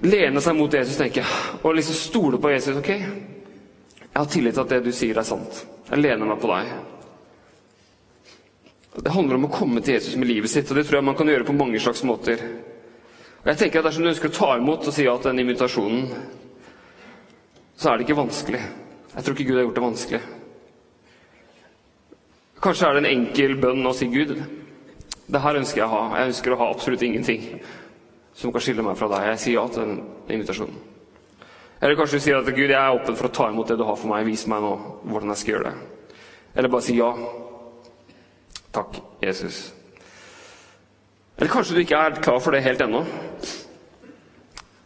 lene 0.08 0.42
seg 0.42 0.58
mot 0.58 0.74
Jesus 0.74 0.98
tenker 0.98 1.22
jeg, 1.22 1.60
og 1.62 1.76
liksom 1.78 2.00
stole 2.00 2.40
på 2.42 2.52
Jesus. 2.54 2.80
ok? 2.80 2.90
Jeg 2.94 4.20
har 4.20 4.32
tillit 4.32 4.56
til 4.56 4.64
at 4.64 4.74
det 4.74 4.82
du 4.86 4.92
sier, 4.96 5.18
er 5.18 5.28
sant. 5.28 5.64
Jeg 5.90 6.02
lener 6.02 6.30
meg 6.30 6.42
på 6.42 6.50
deg. 6.50 6.74
Det 9.04 9.14
handler 9.14 9.40
om 9.40 9.48
å 9.48 9.54
komme 9.54 9.82
til 9.82 9.98
Jesus 9.98 10.16
med 10.16 10.30
livet 10.30 10.52
sitt, 10.54 10.70
og 10.70 10.78
det 10.78 10.86
tror 10.88 11.00
jeg 11.00 11.08
man 11.10 11.18
kan 11.18 11.30
gjøre 11.30 11.48
på 11.48 11.58
mange 11.58 11.82
slags 11.82 12.04
måter. 12.06 12.42
Og 13.44 13.50
jeg 13.52 13.60
tenker 13.60 13.82
at 13.82 13.90
Dersom 13.90 14.06
du 14.06 14.12
ønsker 14.12 14.30
å 14.30 14.38
ta 14.38 14.50
imot 14.58 14.88
og 14.88 14.96
si 14.96 15.08
ja 15.08 15.16
til 15.18 15.34
den 15.34 15.44
invitasjonen, 15.44 16.08
så 17.76 17.90
er 17.90 17.98
det 17.98 18.06
ikke 18.06 18.22
vanskelig. 18.22 18.62
Jeg 19.14 19.24
tror 19.24 19.36
ikke 19.36 19.50
Gud 19.50 19.58
har 19.58 19.68
gjort 19.68 19.76
det 19.76 19.86
vanskelig. 19.86 20.22
Kanskje 22.64 22.88
er 22.88 22.96
det 22.96 23.04
en 23.04 23.12
enkel 23.12 23.58
bønn 23.62 23.86
å 23.86 23.94
si 23.98 24.08
Gud. 24.10 24.34
Det 25.28 25.42
her 25.44 25.60
ønsker 25.60 25.82
jeg 25.82 25.90
å 25.90 25.94
ha. 25.94 26.04
Jeg 26.18 26.32
ønsker 26.32 26.56
å 26.56 26.60
ha 26.62 26.70
absolutt 26.72 27.04
ingenting 27.06 27.46
som 28.34 28.54
kan 28.54 28.64
skille 28.64 28.86
meg 28.86 28.98
fra 28.98 29.10
deg. 29.12 29.28
Jeg 29.34 29.42
sier 29.44 29.58
ja 29.60 29.68
til 29.70 29.86
den 29.86 30.02
invitasjonen. 30.38 30.82
Eller 31.84 31.98
kanskje 32.00 32.20
du 32.20 32.24
sier 32.24 32.40
at 32.40 32.48
Gud, 32.48 32.70
jeg 32.72 32.80
er 32.80 32.96
åpen 32.96 33.18
for 33.20 33.28
å 33.28 33.34
ta 33.36 33.50
imot 33.52 33.68
det 33.68 33.76
du 33.78 33.84
har 33.84 33.98
for 34.00 34.10
meg. 34.14 34.26
Vis 34.30 34.46
meg 34.48 34.64
nå 34.64 34.74
hvordan 35.04 35.34
jeg 35.34 35.42
skal 35.42 35.56
gjøre 35.58 35.72
det. 35.72 36.20
Eller 36.56 36.72
bare 36.72 36.86
si 36.86 36.96
ja. 36.96 37.10
Takk, 38.74 39.02
Jesus. 39.22 39.58
Eller 41.38 41.52
kanskje 41.52 41.76
du 41.76 41.84
ikke 41.84 42.00
er 42.00 42.22
klar 42.24 42.40
for 42.42 42.56
det 42.56 42.64
helt 42.66 42.82
ennå. 42.82 43.04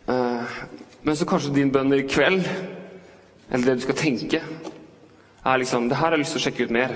Eh, 0.09 0.57
men 1.03 1.15
så 1.15 1.27
kanskje 1.29 1.53
din 1.55 1.71
bønn 1.71 1.93
i 1.95 2.01
kveld, 2.07 2.47
eller 3.49 3.65
det 3.65 3.75
du 3.79 3.85
skal 3.85 3.95
tenke, 3.95 4.41
er 5.47 5.57
liksom 5.57 5.89
Det 5.89 5.95
her 5.95 6.05
har 6.05 6.11
jeg 6.11 6.19
lyst 6.19 6.35
til 6.35 6.41
å 6.41 6.45
sjekke 6.45 6.65
ut 6.67 6.73
mer. 6.75 6.95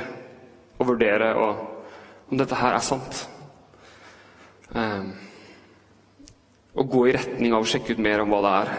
Og 0.79 0.87
vurdere 0.87 1.33
og, 1.37 1.59
om 2.31 2.39
dette 2.39 2.57
her 2.57 2.75
er 2.75 2.83
sant. 2.83 3.21
Um, 4.71 5.11
og 6.75 6.89
gå 6.89 7.05
i 7.07 7.13
retning 7.15 7.53
av 7.53 7.63
å 7.63 7.69
sjekke 7.69 7.95
ut 7.95 8.03
mer 8.03 8.23
om 8.23 8.31
hva 8.31 8.41
det 8.43 8.53
er. 8.61 8.73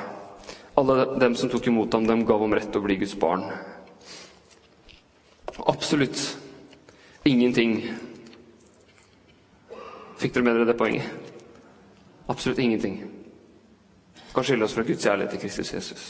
Alle 0.80 0.96
dem 1.20 1.36
som 1.36 1.52
tok 1.52 1.68
imot 1.68 1.94
ham, 1.94 2.08
dem 2.08 2.24
gav 2.28 2.40
ham 2.40 2.56
rett 2.56 2.70
til 2.72 2.80
å 2.80 2.84
bli 2.84 2.98
Guds 3.00 3.14
barn. 3.20 3.44
Absolutt 5.68 6.18
ingenting 7.28 7.76
Fikk 10.22 10.36
dere 10.36 10.46
med 10.46 10.54
dere 10.54 10.68
det 10.70 10.78
poenget? 10.78 11.32
Absolutt 12.30 12.60
ingenting 12.62 13.00
kan 14.34 14.44
skille 14.44 14.64
oss 14.64 14.74
fra 14.74 14.82
Guds 14.82 15.04
kjærlighet 15.04 15.30
til 15.30 15.40
Kristus 15.40 15.74
Jesus. 15.74 16.02